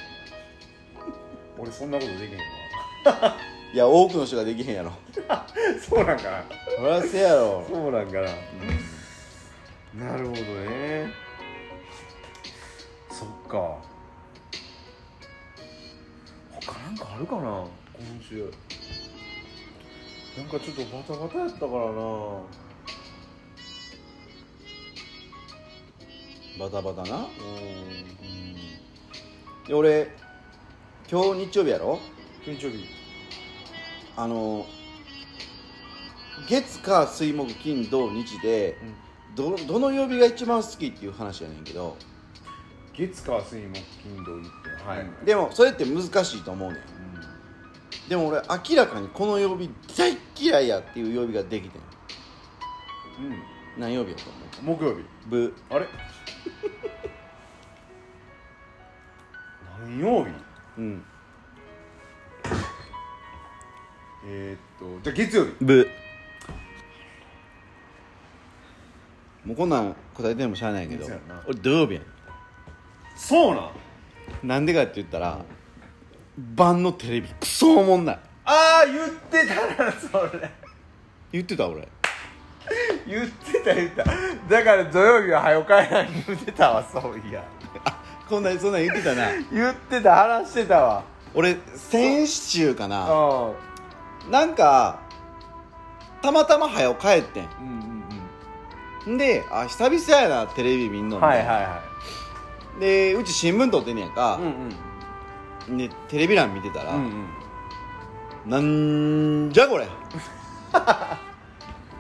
[1.58, 3.38] 俺そんなことできへんわ。
[3.74, 4.92] いや多くの人ができへんやろ。
[5.80, 6.44] そうなんかな。
[6.78, 7.66] そりゃせやろ。
[7.70, 11.14] そうなんかな、なるほどね。
[13.10, 13.78] そっか。
[16.52, 17.42] 他なんかあるかな
[17.94, 18.52] 今週。
[20.38, 22.02] なんかちょっとバタバタやったからな
[26.60, 27.18] バタバタな。
[27.18, 27.28] うん。
[29.68, 30.16] で俺
[31.10, 32.00] 今日日曜日やろ？
[32.46, 32.86] 日曜日。
[34.16, 34.66] あの
[36.48, 38.78] 月火水木金土日で
[39.36, 41.98] どどの曜日が一番好きっていう話やねんけど。
[42.94, 46.82] 月火水木金土日ってはい、でもそれって難しいと思うねん。
[48.10, 51.82] でも俺明らかにこの曜日大嫌いやっていう曜日ができてん。
[53.26, 53.40] うん、
[53.78, 54.24] 何曜日やと
[54.62, 54.78] 思う？
[54.78, 55.06] 木曜日。
[55.28, 55.88] ブあれ？
[59.80, 60.32] 何曜日？
[60.78, 61.06] うん。
[64.26, 65.52] えー、っとじゃあ月曜日。
[65.62, 65.90] ブ。
[69.44, 71.06] もうこんなん答えてもしゃあないけど。
[71.06, 71.44] そうやな。
[71.48, 72.06] 俺土曜日やね
[73.16, 74.46] そうなん？
[74.46, 75.44] んなんでかって言ったら
[76.38, 78.20] 晩のテレビクソおもんない。
[78.46, 80.52] ああ言ってたなそれ。
[81.32, 81.88] 言ってた俺
[83.08, 84.04] 言ってた言ってた。
[84.50, 87.44] だから土曜日は早く帰らん言ってたわそういや。
[88.30, 89.28] こんなそんなん言ってたな。
[89.52, 91.04] 言ってた話してたわ。
[91.34, 93.06] 俺先週かな。
[93.08, 93.52] あ
[94.30, 95.00] なんか
[96.22, 97.44] たまたま早く帰ってん。
[97.44, 98.04] うん
[99.08, 99.18] うんん。
[99.18, 101.82] であ久々やなテレビ見んのうんはいはいは
[102.80, 104.40] でうち新聞撮ってんねやんか。
[104.40, 104.70] い、うん
[105.70, 105.78] うん。
[105.78, 107.28] でテレビ欄見てたら、うん
[108.46, 108.50] うん。
[108.50, 109.88] なんじゃこれ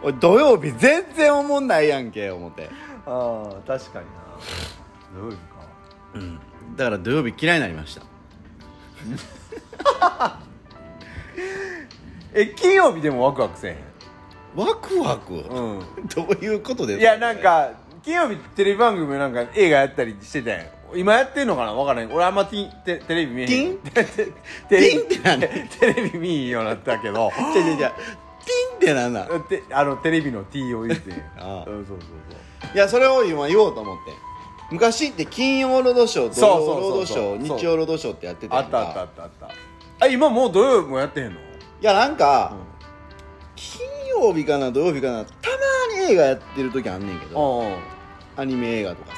[0.03, 2.69] おい土曜日全然おもんないやんけ思って、
[3.05, 4.11] ああ確かにな。
[5.13, 5.41] 土曜日か。
[6.15, 6.39] うん、
[6.75, 8.01] だから土曜日嫌いになりました。
[12.33, 13.77] え金曜日でもワクワクせえ
[14.55, 15.85] ワクワク、へんうん。
[16.15, 17.71] どういうことですいやなんか
[18.03, 20.67] 金曜日テレビ番組なんか映画やったりしてたやん。
[20.93, 21.73] 今やってんのかな？
[21.73, 22.11] 分からん。
[22.11, 23.77] 俺あんまティンテテレビ見えへん。
[23.77, 24.27] テテ
[24.67, 25.39] テレビティン
[25.79, 27.31] テレビ見えへんようになったけど。
[27.53, 28.20] じゃじゃじゃティ
[28.73, 31.11] ンってなんなんてあのテレビの T を言って。
[31.37, 31.69] ああ。
[31.69, 34.11] うんそうそういやそれを今言おうと思って
[34.71, 38.79] 昔って金曜ロードショー土曜そうそうロードシそうョー日曜ロードショーってやってたやんか。
[38.79, 39.51] あったあったあったあっ
[39.99, 40.05] た。
[40.05, 41.39] あ今もう土曜日もやってへんの？
[41.39, 41.43] い
[41.81, 42.53] やなんか、
[43.55, 45.31] 金曜日かな土曜日かなた
[45.97, 47.59] まに映画やってる時あんねんけど。
[47.59, 47.75] うんうん。
[48.37, 49.17] アニメ映画とかさ。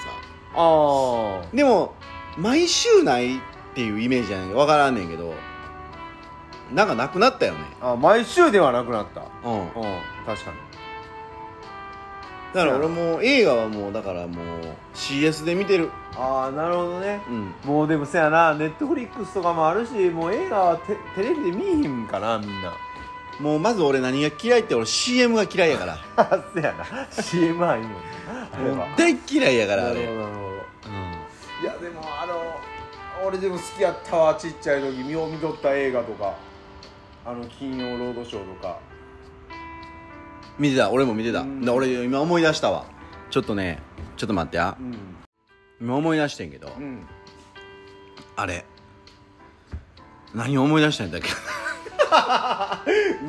[0.56, 1.94] あでも
[2.38, 3.40] 毎週ないっ
[3.76, 5.34] ていうイメージじゃない分からんねんけど
[6.74, 7.60] なんかなくなったよね。
[7.82, 9.22] ああ毎週ではなくなった。
[9.48, 9.60] うん。
[9.62, 9.72] うん
[10.26, 10.58] 確かに。
[12.54, 15.90] だから俺もう映画はもうだからもう CS で見てる。
[16.16, 17.22] ああなるほどね。
[17.28, 17.54] うん。
[17.66, 22.72] もうでもせやなネットフリックスとかもあるしもう映画はテテレビで見えへんかなみんな。
[23.40, 25.98] もうまず俺何が嫌いって俺 CM が嫌いやから。
[26.18, 26.86] あ せやな。
[27.24, 27.98] CM はいいもんね。
[28.54, 30.48] あもう大嫌いやからあなれるほどなるほど。
[30.48, 31.64] うん。
[31.64, 32.36] いやでもあの
[33.26, 36.34] 俺でも好きやったわちっちゃい時見よう見とった映画とか
[37.26, 38.80] あの金曜ロードショーとか。
[40.60, 41.42] 見てた俺も見てた。
[41.42, 41.62] うん。
[41.62, 42.86] で俺今思い出したわ。
[43.30, 43.80] ちょっとね
[44.18, 44.78] ちょっと待ってや。
[44.80, 44.96] うん。
[45.82, 46.72] 今思い出してんけど。
[46.78, 47.06] うん。
[48.36, 48.66] あれ。
[50.34, 51.30] 何を思い出したんだっけ？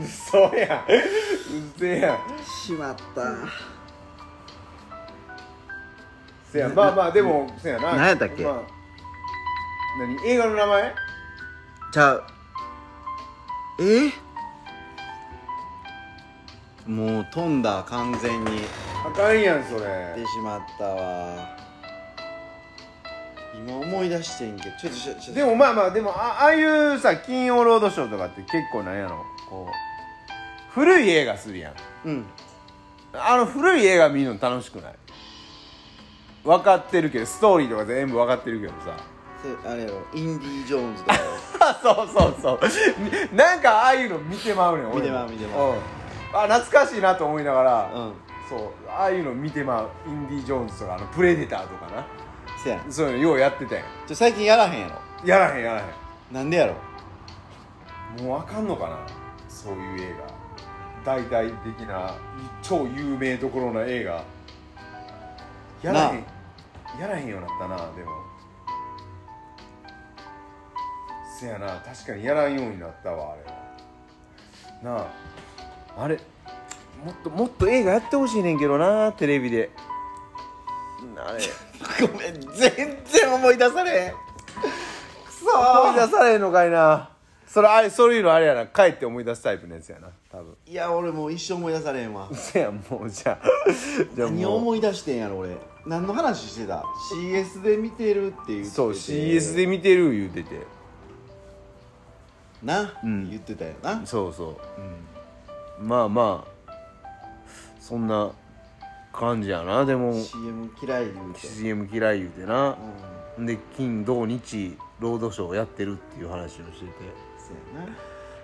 [0.02, 0.84] 嘘やん。
[1.76, 2.18] 嘘やん。
[2.44, 3.22] しまった。
[6.50, 7.94] せやまあまあでもせやな。
[7.94, 8.44] 何やったっけ？
[8.44, 8.62] まあ
[9.98, 10.26] 何？
[10.26, 10.94] 映画の名前？
[11.92, 12.24] ちゃう
[13.80, 14.12] え？
[16.86, 18.60] もう飛んだ完全に。
[19.06, 21.56] あかんやんそ出れしまったわ。
[23.56, 29.24] 今思い出してんけどちょっとちょっとでもまあまあでもあああいうさ金曜ロードショーとかって結構なんやろ。
[29.48, 29.72] こう
[30.72, 31.74] 古い映画するやん。
[32.04, 32.26] うん。
[33.12, 34.94] あの古い映画見るの楽しくない？
[36.42, 38.96] 分かってるけどストーリーとか全部分かってるけどさ。
[39.40, 40.02] それあれやろ。
[40.14, 41.18] インディ・ジョーンズとか
[41.82, 42.52] そうそうそ
[43.32, 43.34] う。
[43.34, 45.66] なんかああいうの見てまうねん見てまう見てまう。
[45.68, 45.76] うん。
[46.32, 48.12] あ懐かしいなと思いながら、うん。
[48.48, 48.68] そう。
[48.90, 52.04] ああいうの見てまうインディ・ジョーンズとかあのプレデターとかな。
[52.62, 52.92] せやん。
[52.92, 53.84] そういうのようやってたやん。
[54.06, 54.94] ちょ最近やらへんやろ。
[55.24, 55.84] やらへんやらへ
[56.30, 56.74] なんでやろ？
[58.22, 58.96] んもうあかんのかな
[59.48, 60.16] そういう映
[61.04, 61.14] 画。
[61.16, 62.14] 大々的な
[62.62, 64.22] 超有名どころの映画。
[65.82, 66.24] やらへん。
[67.00, 68.12] やらへんようになったなでも
[71.38, 71.80] せやな。
[71.80, 74.96] 確かにやらんようになったわあれは。
[74.96, 75.02] な
[75.98, 76.02] あ。
[76.04, 76.18] あれ
[77.04, 79.70] もっともっと映画やってほしいねんけどなテレビで。
[81.16, 81.40] あれ。
[82.06, 84.10] ごめん全然思い出されへん。
[84.10, 84.16] く
[85.32, 87.10] そ思い出されへんのかいな。
[87.46, 88.66] それあれそういうのあれやな。
[88.66, 90.56] 帰って思い出すタイプのやつやな多分。
[90.66, 92.28] いや俺もう一生思い出されへんわ。
[92.34, 93.70] せやもうじゃあ。
[94.14, 95.56] じゃあ何を思い出してんやろ俺。
[95.86, 96.82] 何の話してた
[97.12, 98.74] ？CS で見てるって言ってて。
[98.74, 100.73] そう CS で見てる言うてて
[102.64, 103.30] な、うん。
[103.30, 104.04] 言ってたよな。
[104.06, 104.56] そうそう。
[105.80, 105.88] うん。
[105.88, 106.72] まあまあ
[107.80, 108.30] そんな
[109.12, 109.84] 感じやな。
[109.84, 111.40] でも CM 嫌い言うて。
[111.40, 112.76] CM 嫌い言うてな。
[113.38, 113.46] うん。
[113.46, 116.64] で金土日ロードショーやってるっていう話をしてて。
[117.38, 117.92] そうやな。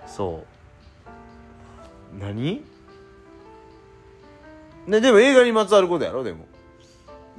[0.06, 0.44] そ
[2.18, 2.20] う。
[2.20, 2.64] 何？
[4.86, 6.46] ねでも映画にまつわることやろでも。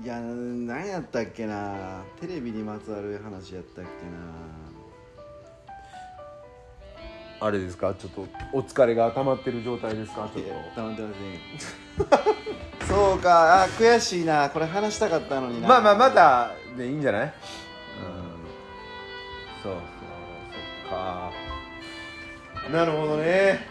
[0.02, 2.02] いや何やったっけな。
[2.20, 3.90] テレビにまつわる話やったっけ
[7.44, 7.94] あれですか？
[7.96, 10.30] ちょっとお疲れが溜まってる状態ですか？
[10.34, 10.52] ちょっと。
[10.76, 11.10] たまってま
[12.08, 13.64] せん そうか。
[13.64, 14.50] あ悔しいな。
[14.50, 15.68] これ話したかったのにな。
[15.68, 17.24] まあまあまたでいいんじゃない？
[17.24, 17.32] うん。
[19.64, 19.82] そうそう。
[20.84, 21.32] そっか。
[22.72, 23.66] なるほどね。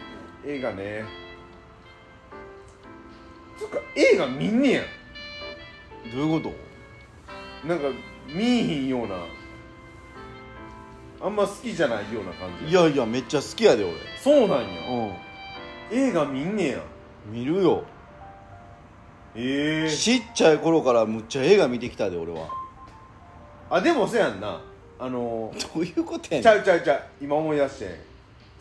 [0.46, 1.04] 映画ね。
[3.58, 4.82] つうか映画見んねや。
[6.12, 6.52] どういうこ
[7.64, 7.84] なんか
[8.26, 9.16] 見えひんような
[11.22, 13.84] あんま好きじゃないような感じといやいやめっちゃ好きやで
[14.22, 14.66] そうなんや。
[15.90, 16.78] 俺映画見んねや。
[16.78, 16.90] うん
[17.32, 17.84] 見るよ。
[19.34, 19.90] ええ。
[19.90, 22.48] ちっちゃい頃からむっちゃ映画見てきたで俺は。
[23.68, 24.60] あでもそやんな。
[24.98, 28.00] あのどういうことやちゃねうちゃうちゃう今思い出して。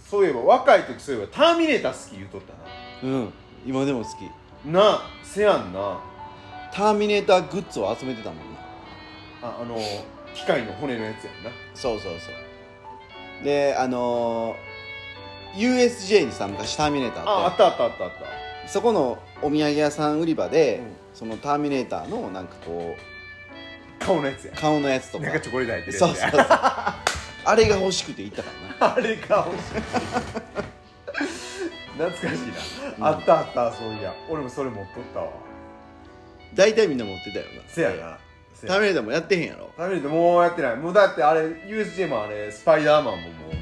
[0.06, 2.42] そういえば若い時そういえば「ターミネーター」好き言うとっ
[3.02, 3.34] たんうん。
[3.66, 4.24] 今でも好き。
[4.68, 6.00] ななあせやんな。
[6.74, 8.44] ターミネーターグッズを集めてたもんな。
[9.42, 9.78] ああの
[10.34, 11.52] 機械の骨のやつやんな。
[11.74, 12.49] そうそうそう
[13.44, 18.12] であのー、USJ にさ昔ターミネーターあっああってたあったあったあっ
[18.70, 20.86] そこのお土産屋さん売り場で、うん。
[21.16, 22.96] そのターミネーターのなんかこ
[24.00, 24.54] た顔のやつや。
[24.54, 25.24] う顔のやつとか。
[25.24, 26.40] なんかチョコレート入ってるそうそうそう。
[26.40, 28.94] あれが欲しくて行ったからな。
[28.96, 29.82] あれが欲しい。
[31.98, 34.14] 懐かしいな、あったあったそういや。
[34.30, 35.32] 俺もそれ持っとったわ。
[36.54, 37.52] 大体みんな持ってたよな。
[37.68, 38.20] せやな
[38.60, 38.74] せや。
[38.74, 39.72] ターミネーターもやってへんやろ。
[39.78, 40.76] ターミネーターもうやってない。
[40.78, 43.54] もうだってあれ USJ もあれスパイダーマンもも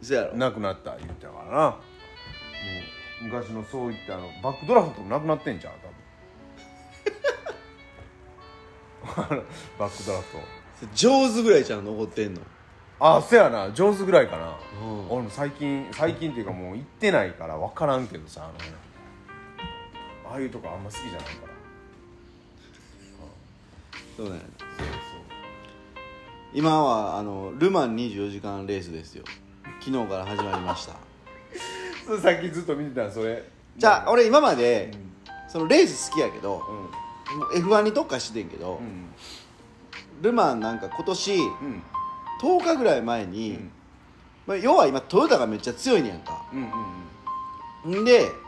[0.00, 0.32] そやろ。
[0.32, 1.60] うなくなった言ってたからな。
[1.70, 1.76] も
[3.22, 5.72] う昔のそういったあのバックドラフトもなくなってんじゃん
[9.16, 9.44] 多分。
[9.78, 10.38] バックドラフト。
[10.94, 12.40] 上手ぐらいちゃん残ってんの？
[13.00, 13.70] あせやな。
[13.72, 14.56] 上手ぐらいかな。
[14.82, 15.10] うん。
[15.10, 18.46] 俺も最近最近っていうかもう行ってないから分からんけどさあ
[20.28, 21.47] のああいうとこあんま好きじゃないから
[24.18, 24.68] そうなんやそう
[26.52, 29.22] 今はあのルマン24時間レースですよ。
[29.78, 30.94] 昨日から始まりました。
[32.20, 33.44] さっきずっと見てたのそれ。
[33.76, 35.48] じゃあ俺今まうでん。
[35.48, 36.60] そのレース好きやけど
[37.30, 37.38] うん。
[37.38, 39.12] もう F1 に特化してんけど、うん。
[40.20, 41.82] ルマンなんか今年うん。
[42.42, 43.70] 10日ぐらい前に、うん。
[44.48, 46.44] まあ、要は今トヨタがめっちゃ強いねやんか。
[46.52, 48.04] うんうんん。
[48.04, 48.47] でその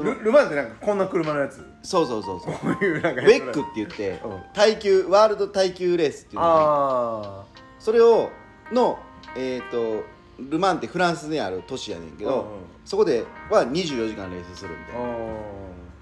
[0.00, 1.62] ルルマンってなんかこんな車のやつ？
[1.82, 2.52] そうそうそうそう。
[2.54, 4.40] こういうなんかウェックって言ってうん。
[4.54, 7.44] 耐久ワールド耐久レースっていうのがあ
[7.78, 8.30] それを
[8.72, 8.98] の
[9.36, 10.04] えっ、と
[10.38, 12.44] ルマンってフランスにある都市やねんけど、うんうん。
[12.84, 14.92] そこでは24時間レースするんで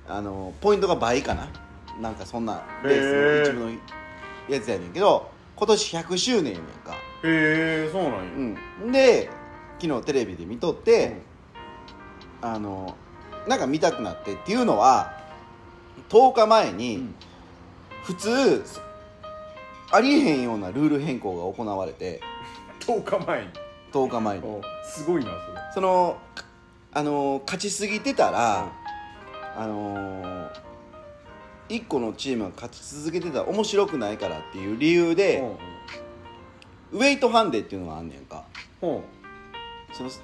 [0.09, 1.49] ああのポイントが倍かな。
[2.01, 3.79] なんかそんなレースの一部の
[4.49, 6.93] やつやねんけど今年100周年やねんか。
[6.93, 8.21] へえそうなんや。
[8.85, 8.93] うん。
[8.93, 9.29] で
[9.81, 11.17] 昨日テレビで見とって、
[12.43, 12.95] あの
[13.51, 15.13] なんか見たくなってっていうのは
[16.09, 17.15] 10日前に、うん。
[18.05, 18.65] 普通
[19.91, 22.21] ありえへんようなルール変更が行われて
[22.79, 23.49] 10日前に。
[23.93, 24.45] 10日前に。
[24.45, 25.59] おすごいなそれ。
[25.75, 26.17] その
[26.93, 28.73] あの勝ちすぎてたら、
[29.57, 30.49] あの
[31.69, 35.45] 1個のチームが勝ち続けてたら面白くないからっていう理由で、
[36.93, 38.45] ウェイトハンデっていうのがあんねんか。
[38.81, 38.91] うん。
[38.91, 39.03] うん
[39.93, 40.15] そのに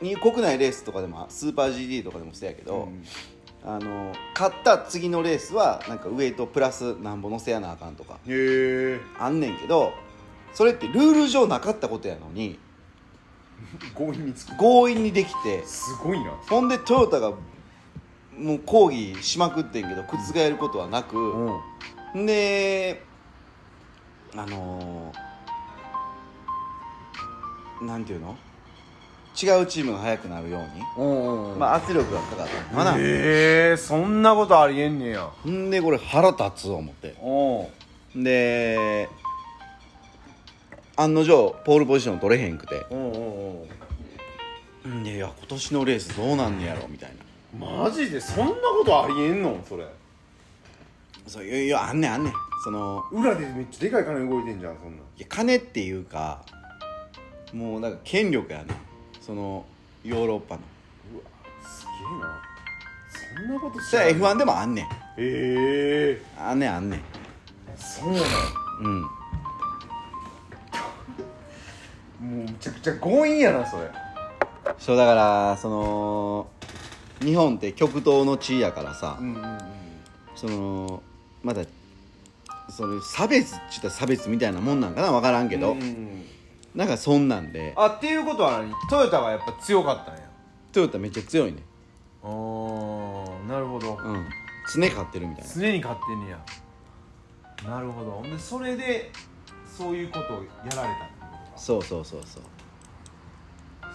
[0.00, 3.04] 国内レースとかでもスーパー GT とかでもそうやけど、うん
[3.68, 8.20] あの勝った次のレースはなんかウェイトプラスなんぼ乗せやなあかんとか
[9.18, 9.92] あんねんけど
[10.54, 12.60] それってルール上なかったことやのに
[13.96, 16.30] 強引に強引にできてすごいな。
[16.48, 17.32] ほんでトヨタが
[18.38, 21.50] もう抗議しまくってんけど覆ることはなく、う
[22.18, 22.26] んん。
[22.26, 23.02] で
[24.36, 25.26] あのー
[27.84, 28.38] なんていうの？
[29.40, 30.62] 違うチームが速くなるよう
[31.02, 35.30] に、うまあ、圧力がかかったのかな、へえそんなことありえんねや。
[35.46, 37.14] んでこれ腹立つ思って。
[37.20, 37.68] お
[38.14, 39.08] で
[40.96, 42.86] 案の定ポールポジション取れへんくて。
[42.90, 43.66] うんうん
[44.86, 45.04] うんん。
[45.04, 47.10] でいや今年のレースどうなんねやろみたい
[47.60, 47.66] な。
[47.66, 49.86] マジでそんなことありえんのそれ。
[51.26, 52.32] そういやいやあんねんあんねん。
[52.64, 55.00] その裏でめっちゃでかい金動いてんじゃんそんなん。
[55.00, 56.42] いや金っていうか
[57.52, 58.66] もうなんか権力やねん
[59.26, 59.64] その
[60.04, 60.60] ヨーロッパの。
[61.12, 61.22] うわ
[61.68, 62.40] すげえな。
[63.36, 64.84] そんなことそれは F1 でもあんねん。
[64.84, 66.22] へえ。
[66.38, 67.00] あんねんあんねん。
[67.76, 68.22] そうなん
[68.82, 69.02] うん。
[69.02, 69.08] も
[72.20, 73.90] うむちゃくちゃ強引やなそれ。
[74.78, 76.46] そうだからその
[77.20, 79.58] 日本って極東の地やからさ、うんうんうん。
[80.36, 81.02] その
[81.42, 81.64] まだ
[82.70, 86.24] その差別っちゅったら差別みたいなもんなんかな分からんけど、うんうん
[86.76, 87.72] なんかそんなんで。
[87.74, 88.72] あっていうことは何？
[88.90, 90.20] トヨタがやっぱ強かったんや。
[90.72, 91.62] トヨタめっちゃ強いね。
[92.22, 93.96] あーなるほど。
[93.96, 94.28] うん。
[94.74, 95.50] 常勝ってるみたいな。
[95.54, 96.38] 常に勝ってんねや。
[97.66, 98.10] なるほど。
[98.10, 99.10] ほんでそれで
[99.66, 100.82] そういうことをやられたって
[101.20, 101.56] ことか。
[101.56, 102.42] そうそうそうそう。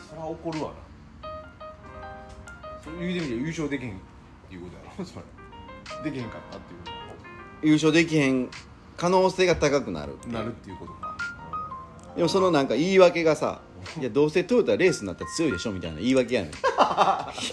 [0.10, 1.30] そりゃ怒るわな。
[2.84, 4.00] それ言うてみりゃ優勝できへんっ
[4.50, 5.06] ていうことやろ？
[5.06, 5.16] そ
[6.04, 6.12] れ。
[6.12, 6.92] できへんかったっていうこ
[7.62, 8.50] 優勝できへん
[8.98, 11.01] 可能性が高くなるとなるっていうことか
[12.16, 13.62] でもそのなんか言い訳がさ
[14.00, 16.52] 「いやどうせトヨタレースになったら強いでしょ」みたいな言い訳やねん。
[16.52, 16.56] い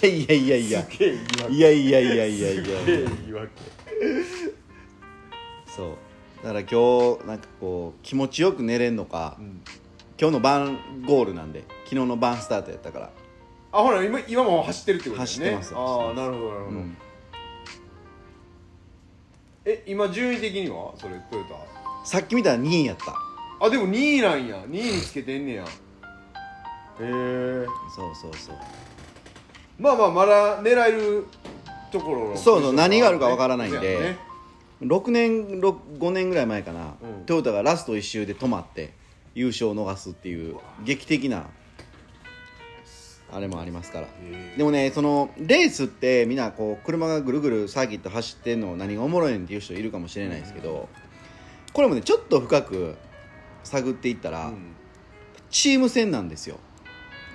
[0.02, 0.82] やいやいやいや。
[0.82, 2.72] すげえ言いやいやいやいやいや。
[3.28, 3.50] い訳。
[5.66, 5.88] そう。
[6.42, 6.66] だから今
[7.18, 9.60] 日なんかこう気持ちよく寝れんのか、うん
[10.20, 13.10] 今日の晩ゴールなんで昨日の晩スタートやったから。
[13.70, 15.54] あほら今今も走ってるってことですね。
[15.54, 16.96] 走ってますああなるほどなるほど、うん。
[19.64, 20.92] え今順位的には？
[20.96, 21.44] それトヨ
[22.04, 23.04] さっき見たら2位やった。
[23.04, 23.12] タ
[23.60, 24.56] あでも2位なんや。
[24.68, 25.64] 2位につけてんねや。
[25.64, 25.66] へ
[27.00, 27.66] え。
[27.94, 28.56] そうそうそう。
[29.78, 31.26] まあまあまだ狙える
[31.90, 33.78] ところのそうそう何があるかわからないんで。
[33.80, 34.18] ね。
[34.82, 37.24] 6年6 5年ぐらい前かな、うん。
[37.26, 38.92] トヨタがラスト1周で止まって
[39.34, 41.46] 優勝を逃すっていう劇的な
[43.30, 44.06] あれもありますから。
[44.06, 50.88] へでもねそのレースってみんなこう車がぐるぐるサーキット走ってんの何がおもろいねんっていう人いるかもしれないですけど
[51.72, 52.96] これもねちょっと深く
[53.64, 54.74] 探っていったら、うん。
[55.50, 56.58] チーム戦なんですよ。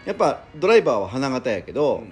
[0.05, 2.03] やっぱドライバーは花形やけど、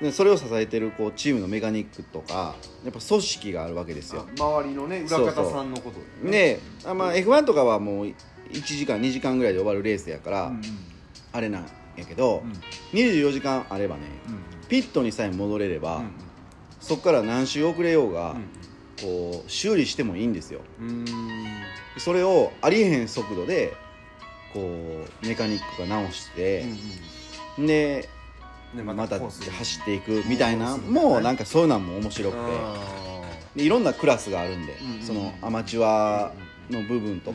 [0.00, 2.54] でそれを支えてるこうチームのメカニックとか
[2.84, 4.26] やっぱ組織があるわけですよ。
[4.28, 8.14] あ周りのね裏方さんのことであ、まあ、F1 とかはもう1
[8.62, 10.60] 時間2時間ぐらいで終わるレースやから、うん
[11.32, 11.66] あれなん
[11.96, 12.98] やけど、うん。
[12.98, 14.30] 24時間あればねう
[14.64, 14.68] ん。
[14.68, 16.10] ピットにさえ戻れれば、うん。
[16.80, 18.48] そこから何周遅れようが、うん。
[19.02, 20.62] こう修理してもいいんですよ。
[20.80, 21.04] うんうん
[21.98, 23.74] それをありえへん速度で
[24.52, 26.64] こうメカニックが直して、
[27.58, 28.08] で
[28.74, 32.42] ねまたコースで走っていくみたいなもうなんかそういうのも面白くて。
[32.42, 33.06] あ
[33.56, 36.32] でいろんなクラスがあるんで、うんうんそのアマチュア
[36.70, 37.32] の部分と、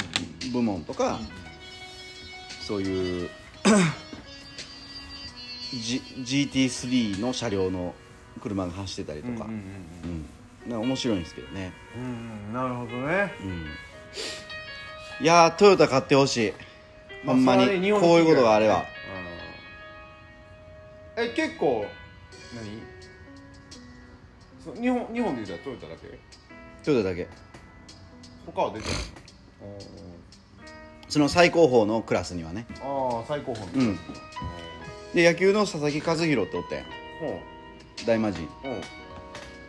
[0.52, 1.20] 部門とか、
[2.68, 3.30] そういう
[5.74, 7.96] G GT3 の車両の
[8.42, 10.26] 車が走ってたりとか、ーうん
[10.70, 12.06] 面白いんですけどね、うんう
[12.52, 12.54] ん。
[12.54, 13.34] なるほどね。
[13.42, 13.66] うん、
[15.22, 16.54] いやートヨタ買ってほしい。
[17.26, 18.86] ほんまに、ねこういうことがあれば。
[21.18, 21.24] うん。
[21.24, 21.86] え結構
[24.66, 24.82] 何？
[24.82, 26.20] 日本日本で言うたらトヨタだけ？
[26.84, 27.28] トヨタだけ。
[28.48, 28.98] 他は出てない
[31.08, 32.66] その最高峰のクラスにはね。
[32.82, 34.00] ああ最高峰のうん。
[35.14, 36.84] で野球の佐々木和弘っておってん。
[37.20, 37.40] ほ
[38.08, 38.48] 大魔神。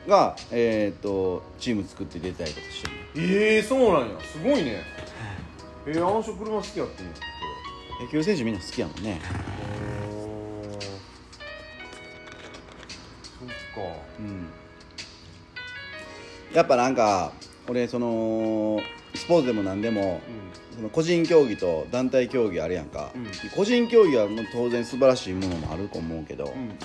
[0.09, 4.20] が、えー、とチーム作って出たりとかしてるええそうなんや。
[4.20, 4.82] すごいね
[5.87, 7.12] えー、あの人車好きやってんや
[8.01, 9.20] 野球選手みんな好きやもんね。
[10.61, 10.95] おそっ
[13.74, 13.99] か。
[14.18, 14.47] うん。
[16.55, 17.33] やっぱなんか
[17.68, 18.80] 俺その
[19.14, 20.20] スポーツでも何でも
[20.74, 23.26] その個人競技と団体競技あるやんか、うん。
[23.55, 26.78] 個人競技はもう当然素晴らしいものもあると思うけど、うんうんうん。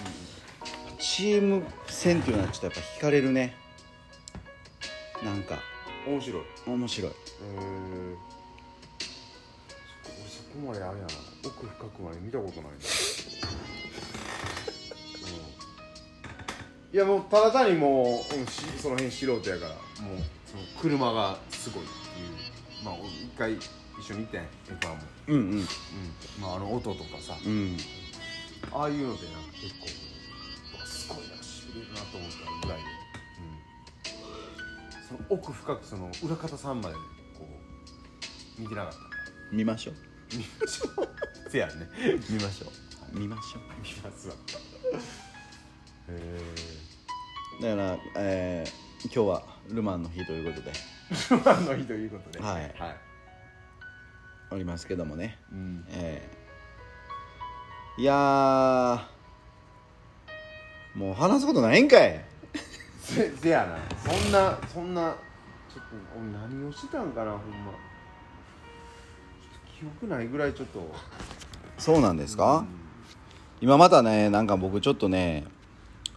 [1.00, 3.56] チーム戦っていうのはちょっとやっぱ惹かれるね。
[5.24, 5.60] なんか。
[6.08, 6.42] 面白い。
[6.42, 7.12] へ面白い。
[7.12, 8.37] えそ
[10.58, 11.10] こまであれやな。
[11.46, 12.78] 奥深くまで見たことないな、う
[16.92, 19.72] ん、いやもうただ単にもう、うんしその辺素人やから
[20.04, 22.84] もうその車がすごいっていう。
[22.84, 24.50] まあ俺一回一緒に行ったんや
[24.80, 24.96] F1 も、
[25.28, 25.42] うんうん。
[25.52, 25.66] うん。
[26.40, 27.78] まあ、あの音とかさ、うん。
[28.72, 29.88] ああいうのでなんか結構
[30.86, 32.30] すごいなしびれるなと思っ
[32.62, 32.86] たぐらいで、
[35.02, 37.02] うん、その奥深くその裏方さんまでこ
[38.60, 39.06] う見てなかったな
[39.52, 41.90] 見ましょう見ましょうせやね。
[42.30, 43.20] 見ましょう。
[43.20, 44.36] 見ましょ見ますわ。
[46.10, 46.40] へ
[47.60, 50.72] うだから、えー今日はルマンの日ということで。
[51.12, 52.40] えファンの日ということで。
[52.44, 52.62] はい。
[52.78, 52.98] はい、
[54.52, 55.38] おりますけどもね。
[55.52, 59.00] うん、えーいやー
[60.94, 62.24] もう話すことないんかい。
[63.00, 63.80] せせやな。
[64.12, 65.16] そんなそんな
[65.74, 67.72] ちょっと俺何をしてたんかなほんま
[69.80, 70.94] 記憶ないぐらいちょっと。
[71.78, 72.68] そうなんですか、うん。
[73.62, 75.46] 今またねなんか僕ちょっとね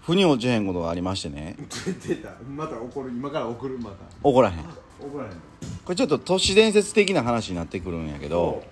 [0.00, 1.56] 腑に落ちへんことがありましてね。
[2.06, 2.30] 出た。
[2.48, 3.10] また怒る。
[3.10, 3.96] 今から怒るまた。
[4.22, 4.58] 怒らへん。
[5.00, 5.32] 怒らへん。
[5.84, 8.62] これちょっと都市伝説的な話になってくるんやけど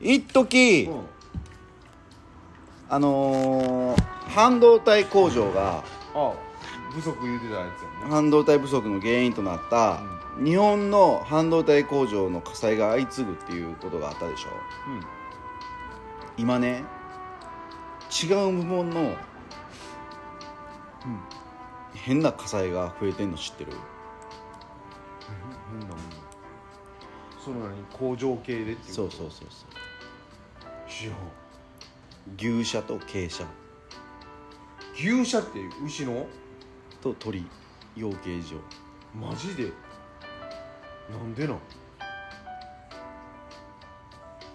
[0.00, 0.94] 一時う。
[0.94, 1.00] ん
[2.88, 5.82] あのー半導体工場が
[6.14, 6.32] あ
[6.92, 8.10] 不足言うてたやつやね。
[8.10, 10.00] 半導体不足の原因となった、
[10.38, 14.48] 日本の半導体工場の火災が相次ぐっていうことがあったでしょ。
[14.88, 15.06] うん
[16.36, 16.84] 今ね
[18.22, 19.14] 違う部門の
[21.94, 23.72] 変な火災が増えてんの知ってる？
[25.70, 25.96] 変なもん。
[27.44, 29.70] その何工場系でっていうそうそうそうそう。
[32.38, 33.44] 牛舎と鶏舎
[34.94, 36.26] 牛舎って牛の？
[37.02, 37.44] と鳥
[37.96, 38.56] 養鶏場。
[39.14, 39.72] マジで？
[41.10, 41.56] なんでなん？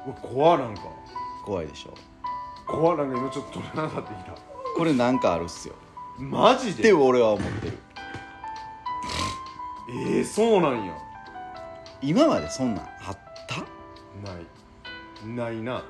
[0.06, 0.82] うわ怖なんか。
[1.46, 1.94] 怖いでしょ。
[2.68, 4.34] 怖なんか今ちょっと取れなかったきた。
[4.76, 5.76] これなんかあるっすよ。
[6.18, 6.84] マジで？
[6.84, 7.78] って俺は思ってる。
[10.08, 10.94] ええそうなんや。
[12.02, 13.18] 今までそんなんあっ
[13.48, 13.62] た？
[14.32, 14.46] ない。
[15.28, 15.84] ないな。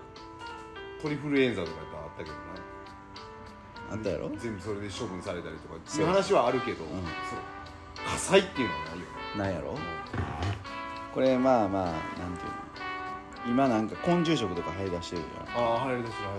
[1.02, 2.42] トリフルエンザとかやったらあったけどな。
[3.92, 4.30] あったやろ？
[4.38, 6.08] 全部それで処分されたりとかってそういう。
[6.12, 6.88] 話はあるけど、ん。
[6.90, 7.00] そう。
[8.06, 9.06] 火災っていうのはないよね。
[9.38, 9.78] なんやろ？
[11.16, 16.30] これまあまあなんていうの今なんか昆虫食とか入り出してるじああ入り出してる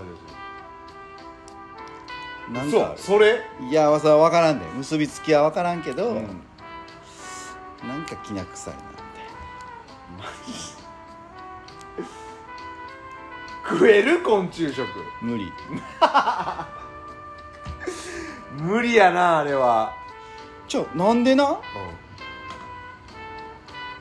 [2.47, 2.87] ゃんなん入り出してる。
[2.87, 3.41] かそうそれ？
[3.69, 4.65] いやわさは分からんで。
[4.77, 6.41] 結びつきは分からんけど、うん。
[7.87, 8.87] なんかきな臭いなみ
[13.69, 14.75] 食える昆虫食？
[14.75, 15.51] たいな無理。
[18.63, 19.91] 無理やなあれは、
[20.67, 21.59] ちょなんでな？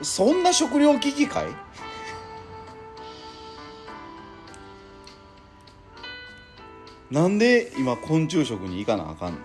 [0.02, 1.46] そんな食料危機かい？
[7.10, 9.38] なんで今昆虫食に行かなあかんの？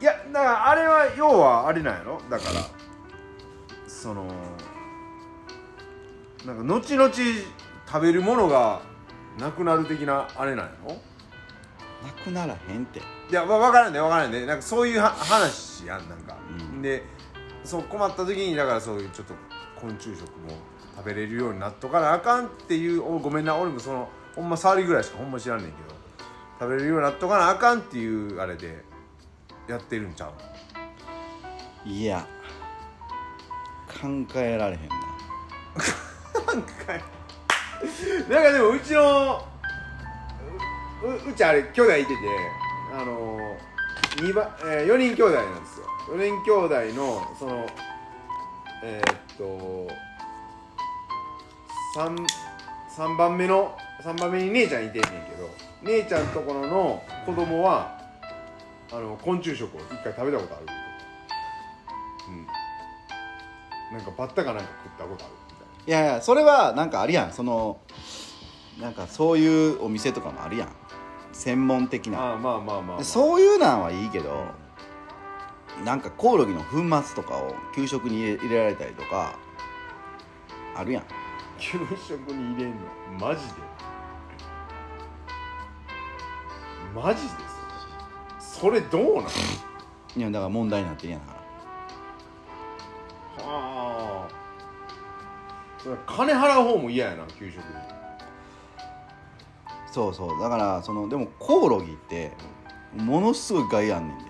[0.00, 2.20] いやだからあれは要はあれなんやろ？
[2.30, 2.60] だから
[3.88, 4.26] その
[6.46, 8.80] なんか後々食べるものが
[9.38, 10.94] なくなる的なあれなんやろ？
[12.06, 13.00] なくならへんって。
[13.00, 13.02] い
[13.32, 16.80] やわ分からんね分からんねなんかそういうは話やんなんか、うん。
[16.80, 17.02] で
[17.68, 19.34] そう困った時にだからそういうちょっと
[19.78, 20.48] 昆虫食も
[20.96, 25.98] 食べれるようになっとかなあかんっていうおごめんな俺もそのほんま触りぐらいしかほんま知らんねんけど。
[26.60, 28.82] 食べれるようになっとかなあかんっていうあれで
[29.68, 30.26] やってるんちゃ
[31.86, 31.88] う？
[31.88, 32.26] いや。
[33.86, 34.96] 考えられへんな。
[36.46, 36.68] なんか
[38.28, 39.46] なんかでもうちの
[41.04, 42.14] ううちあれ兄弟いてて
[42.92, 43.38] あの
[44.20, 47.66] 二番、えー、4人兄弟なんですよ4人兄弟のその
[48.82, 49.88] えーっと
[51.96, 52.26] 3,
[52.88, 55.50] 三番目の3番目に姉ちゃんいてんねんけど
[55.82, 57.98] 姉ちゃんところの子供は
[58.90, 60.66] あの昆虫食を一回食べたことある
[62.28, 62.30] う
[63.92, 63.96] ん。
[63.98, 66.02] なんかバッタかなんか食ったことあるみたいな。
[66.02, 67.32] いやいやそれはなんかあるやん。
[67.32, 67.80] その
[68.80, 70.68] なんかそういうお店とかもあるやん。
[71.32, 72.18] 専門的な。
[72.18, 74.46] ああまあまあまあ、まあ、でそういうなんはいいけど
[75.84, 79.38] なんかコオロギの粉末とかを給食に入れられたりとか
[80.74, 81.04] あるやん。
[81.58, 82.76] 給食に入れんの？
[83.18, 83.52] マジで？
[86.94, 87.28] マジで？
[88.38, 89.24] すそれどうなん？
[90.16, 91.20] いやだから問題になってんやん。
[91.20, 91.32] か
[93.44, 94.28] はあ。
[95.82, 97.62] それ金払う方も嫌やな給食
[99.92, 100.40] そうそう。
[100.40, 102.32] だからそのでもコオロギって
[102.96, 104.24] ものすごい害あんねんで。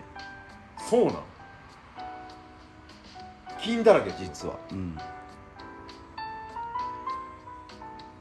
[0.79, 1.15] そうなん？
[3.60, 4.59] 金だらけ実は。
[4.70, 4.97] うん。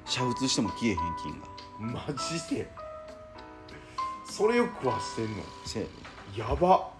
[0.05, 1.47] 煮沸しても消えへん菌が。
[1.79, 2.69] マジで？
[4.25, 5.43] それを食わしてんの？
[5.65, 5.85] せ
[6.35, 6.57] やば。
[6.67, 6.93] も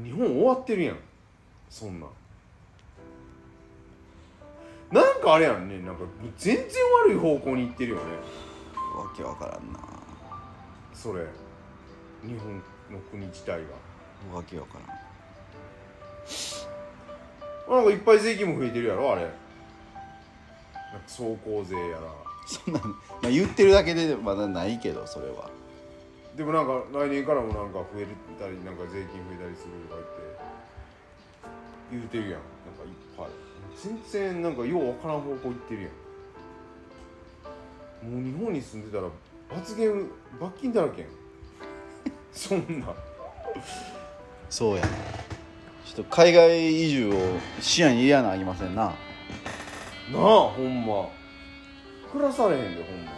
[0.00, 0.98] う日本終わってるやん。
[1.68, 2.10] そんなん。
[4.92, 5.78] なんかあれやんね。
[5.80, 6.02] なんか
[6.36, 6.66] 全然
[7.04, 8.02] 悪い方向に行ってるよね。
[8.96, 9.80] わけわからんな。
[10.94, 11.24] それ。
[12.22, 14.98] 日本の国自体がわけわからん
[17.68, 19.22] なんかいっぱい税金も増えてるやろあれ。
[19.22, 19.36] なんか
[21.06, 22.02] 走行税やら。
[22.46, 22.90] そんなん、ま
[23.24, 25.48] あ、言ってるだけでまだないけどそれは。
[26.36, 28.06] でもなんか来年からもなんか増え
[28.38, 30.00] たりなんか税金増えたりするとか
[31.90, 32.32] 言って言うてるやん。
[32.32, 32.46] なんか
[32.84, 33.28] いっぱい。
[33.76, 35.92] 全然なんかようわからん方向行ってるやん。
[38.10, 39.08] もう日本に住んでたら
[39.48, 40.10] 罰ゲーム
[40.40, 41.10] 罰金だらけやん。
[42.32, 42.92] そんな。
[44.50, 44.88] そうやな
[45.94, 47.12] ちょっと海外移住を
[47.60, 48.84] 視野に入れやなあきませんな。
[48.84, 51.10] なあほんま。
[52.10, 53.12] 暮らされへんでほんま。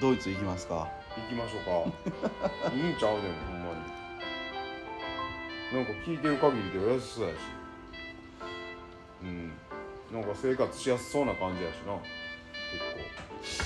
[0.00, 0.88] ドイツ行きますか。
[1.14, 2.72] 行きましょうか。
[2.74, 3.72] いいんちゃうでもほんま
[5.72, 5.76] に。
[5.76, 7.36] なんか聞いてる限りでお安そうやし。
[9.22, 9.52] うん。
[10.10, 11.98] なんか生活しやすそうな感じやしな。
[12.72, 13.62] 結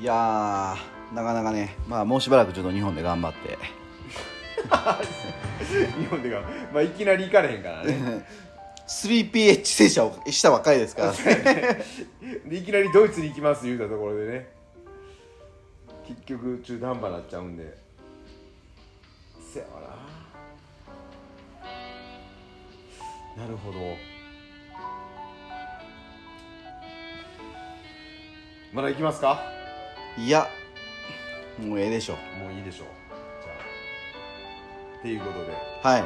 [0.00, 3.56] いやーなかなかねまあもうしばらくちょっと日本で頑張って。
[3.58, 3.81] 構
[5.98, 8.26] 日本でがまあいきなり行かれへんからね。
[8.88, 11.12] 3PH 洗車をしたばっかりですから。
[11.12, 11.84] ね
[12.46, 14.48] でいきなりドイツに行きます言うたところでね。
[16.06, 17.78] 結局中途半端になっちゃうんで。
[19.52, 19.80] せやわ
[23.36, 23.44] な。
[23.44, 23.78] なるほど。
[28.72, 29.42] まだ行きますか？
[30.18, 30.48] いや
[31.58, 32.14] もうええでしょ。
[32.14, 32.84] もういいでしょ
[35.02, 35.52] っていうことで、
[35.82, 36.04] はい。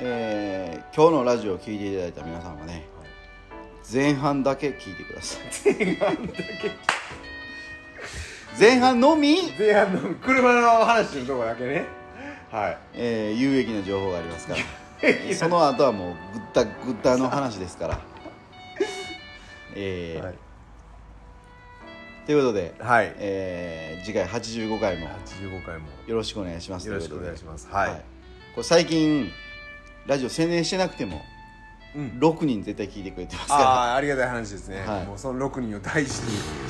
[0.00, 2.86] えー、今日のラジオを聞いていただいた皆さんはね
[3.92, 5.38] 前半だけ聞いてくださ
[5.68, 5.74] い。
[5.76, 6.44] 前半だけ
[8.58, 9.36] 前半のみ？
[9.58, 11.84] 前半の車の話のとこだけね。
[12.50, 12.78] はい。
[12.94, 15.34] えー有益な情報がありますから。
[15.34, 18.00] その後はもうぐったぐったの話ですから。
[19.74, 20.34] えーはい
[22.26, 23.12] ということで、はい。
[23.18, 25.06] えー次回85回も。
[25.08, 25.86] 85回も。
[26.06, 26.88] よろしくお願いします。
[26.88, 27.68] よろしくお願いします。
[27.70, 27.90] はい、
[28.54, 29.30] これ最近
[30.06, 31.22] ラジオ宣伝してなくても
[31.94, 32.18] うん。
[32.20, 33.68] 6人絶対聞いてくれてますかあら。
[33.92, 35.06] あありがたい話ですね、はい。
[35.06, 36.28] もうその6人を大事に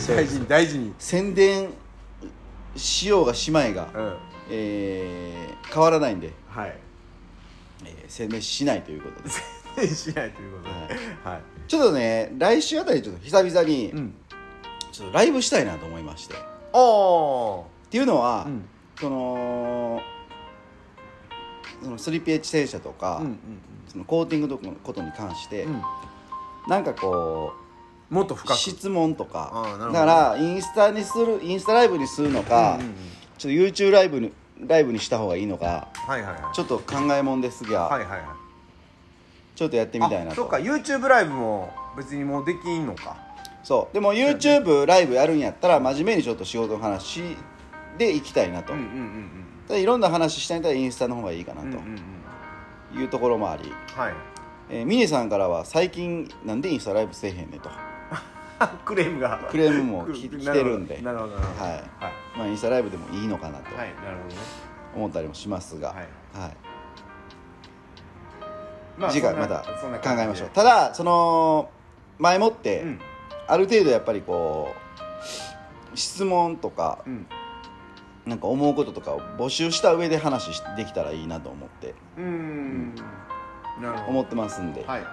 [0.08, 0.94] 大事に大事に。
[0.98, 1.70] 宣伝
[2.76, 4.16] しようがしまいが、うん。
[4.50, 6.76] えー変わらないんで、はい。
[7.84, 9.30] えー宣伝しないということで。
[9.74, 10.94] 宣伝しないということで。
[11.24, 14.14] はい、ちょっとね来週あたりちょっと久々にうん
[14.94, 16.34] ちょっとライブしたいなと思いまして。
[16.34, 16.36] っ
[16.72, 18.64] おていうのは、うん。
[18.96, 20.00] その
[21.82, 23.38] その 3PH 戦車とか、うんうん
[23.88, 25.82] そのコーティングのことに関して、うん。
[26.68, 27.54] なんかこ
[28.10, 28.56] うもっと深く。
[28.56, 29.92] 質問とあかーなるほど。
[29.92, 32.94] だからインスタにするインスタライブにするのか、うんうんうん。
[33.36, 36.54] ちょっと YouTube ライブにライブにした方がいいのかはいはいはい。
[36.54, 38.20] ちょっと考えもんですが、はいはいはい。
[39.56, 40.30] ちょっとやってみたいなと。
[40.32, 43.33] あそっか YouTube ライブも別にもうできんのか
[43.64, 43.94] そう。
[43.94, 47.22] でも YouTube ライブやるんやったら真面目にちょっと仕事の話
[47.98, 49.30] で行きたいなと、うんうんうん
[49.66, 51.78] でいろんな話したいんだったらインスタの方がいいかなと。
[52.94, 54.14] いうところもあり、はい。
[54.68, 57.70] えー、ミネさんからは最近なんでインスタライブせえへんねんと。
[58.84, 59.48] クレームが。
[59.50, 61.00] クレームも きく来てるんで。
[61.00, 61.44] なるほどはい。
[61.54, 61.82] はい。
[62.36, 63.74] まあ、インスタライブでもいいのかなと。
[63.74, 64.40] はいなるほどね。
[64.94, 65.96] 思ったりもしますが、はい。
[66.38, 66.56] はい。
[68.98, 70.48] まあ次回また考えましょう。
[70.50, 71.70] ただその
[72.18, 73.00] 前もって、うん
[73.46, 74.74] ある程度やっぱりこ
[75.92, 77.26] う質問とかうん。
[78.26, 82.94] なんか思うこととかを募集した上で話しできたらいいなと思ってうーん。
[83.82, 84.10] なるほど。
[84.12, 85.06] 思ってますんで、はい。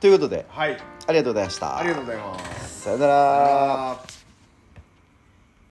[0.00, 0.78] ということではい。
[1.06, 1.76] ありがとうございました。
[1.76, 2.80] ありがとうございます。
[2.84, 4.21] さよなら